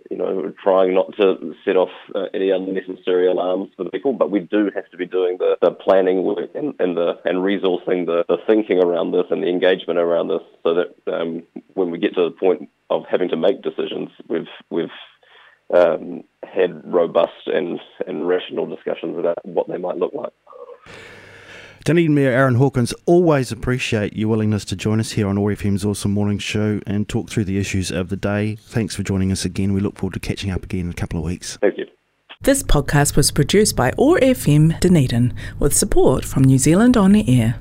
you 0.09 0.17
know 0.17 0.53
trying 0.61 0.93
not 0.93 1.15
to 1.17 1.53
set 1.65 1.75
off 1.75 1.89
uh, 2.15 2.25
any 2.33 2.49
unnecessary 2.49 3.27
alarms 3.27 3.69
for 3.75 3.89
people. 3.89 4.13
But 4.13 4.31
we 4.31 4.39
do 4.39 4.69
have 4.75 4.89
to 4.91 4.97
be 4.97 5.05
doing 5.05 5.37
the, 5.37 5.57
the 5.61 5.71
planning 5.71 6.23
work 6.23 6.49
and, 6.55 6.73
and 6.79 6.97
the 6.97 7.19
and 7.25 7.39
resourcing 7.39 8.05
the, 8.05 8.23
the 8.27 8.37
thinking 8.47 8.83
around 8.83 9.11
this 9.11 9.25
and 9.29 9.43
the 9.43 9.47
engagement 9.47 9.99
around 9.99 10.27
this, 10.27 10.43
so 10.63 10.73
that 10.73 11.13
um, 11.13 11.43
when 11.73 11.91
we 11.91 11.97
get 11.97 12.15
to 12.15 12.23
the 12.23 12.31
point 12.31 12.69
of 12.89 13.03
having 13.09 13.29
to 13.29 13.37
make 13.37 13.61
decisions, 13.61 14.09
we've 14.27 14.47
we've 14.69 14.89
um, 15.73 16.23
had 16.43 16.81
robust 16.85 17.47
and, 17.47 17.79
and 18.07 18.27
rational 18.27 18.65
discussions 18.65 19.17
about 19.17 19.43
what 19.45 19.67
they 19.67 19.77
might 19.77 19.97
look 19.97 20.13
like. 20.13 20.33
Dunedin 21.85 22.15
Mayor 22.15 22.31
Aaron 22.31 22.55
Hawkins, 22.55 22.93
always 23.05 23.51
appreciate 23.51 24.15
your 24.15 24.29
willingness 24.29 24.63
to 24.65 24.75
join 24.77 25.01
us 25.01 25.11
here 25.11 25.27
on 25.27 25.37
OAR 25.37 25.51
FM's 25.51 25.83
Awesome 25.83 26.11
Morning 26.11 26.37
Show 26.37 26.79
and 26.87 27.09
talk 27.09 27.29
through 27.29 27.43
the 27.43 27.57
issues 27.57 27.91
of 27.91 28.07
the 28.07 28.15
day. 28.15 28.55
Thanks 28.55 28.95
for 28.95 29.03
joining 29.03 29.33
us 29.33 29.43
again. 29.43 29.73
We 29.73 29.81
look 29.81 29.97
forward 29.97 30.13
to 30.13 30.21
catching 30.21 30.49
up 30.49 30.63
again 30.63 30.85
in 30.85 30.91
a 30.91 30.93
couple 30.93 31.19
of 31.19 31.25
weeks. 31.25 31.57
Thank 31.57 31.77
you. 31.77 31.85
This 32.41 32.63
podcast 32.63 33.17
was 33.17 33.31
produced 33.31 33.75
by 33.75 33.91
OAR 33.97 34.17
FM 34.19 34.79
Dunedin 34.79 35.33
with 35.59 35.75
support 35.75 36.23
from 36.23 36.45
New 36.45 36.57
Zealand 36.57 36.95
On 36.95 37.17
Air. 37.17 37.59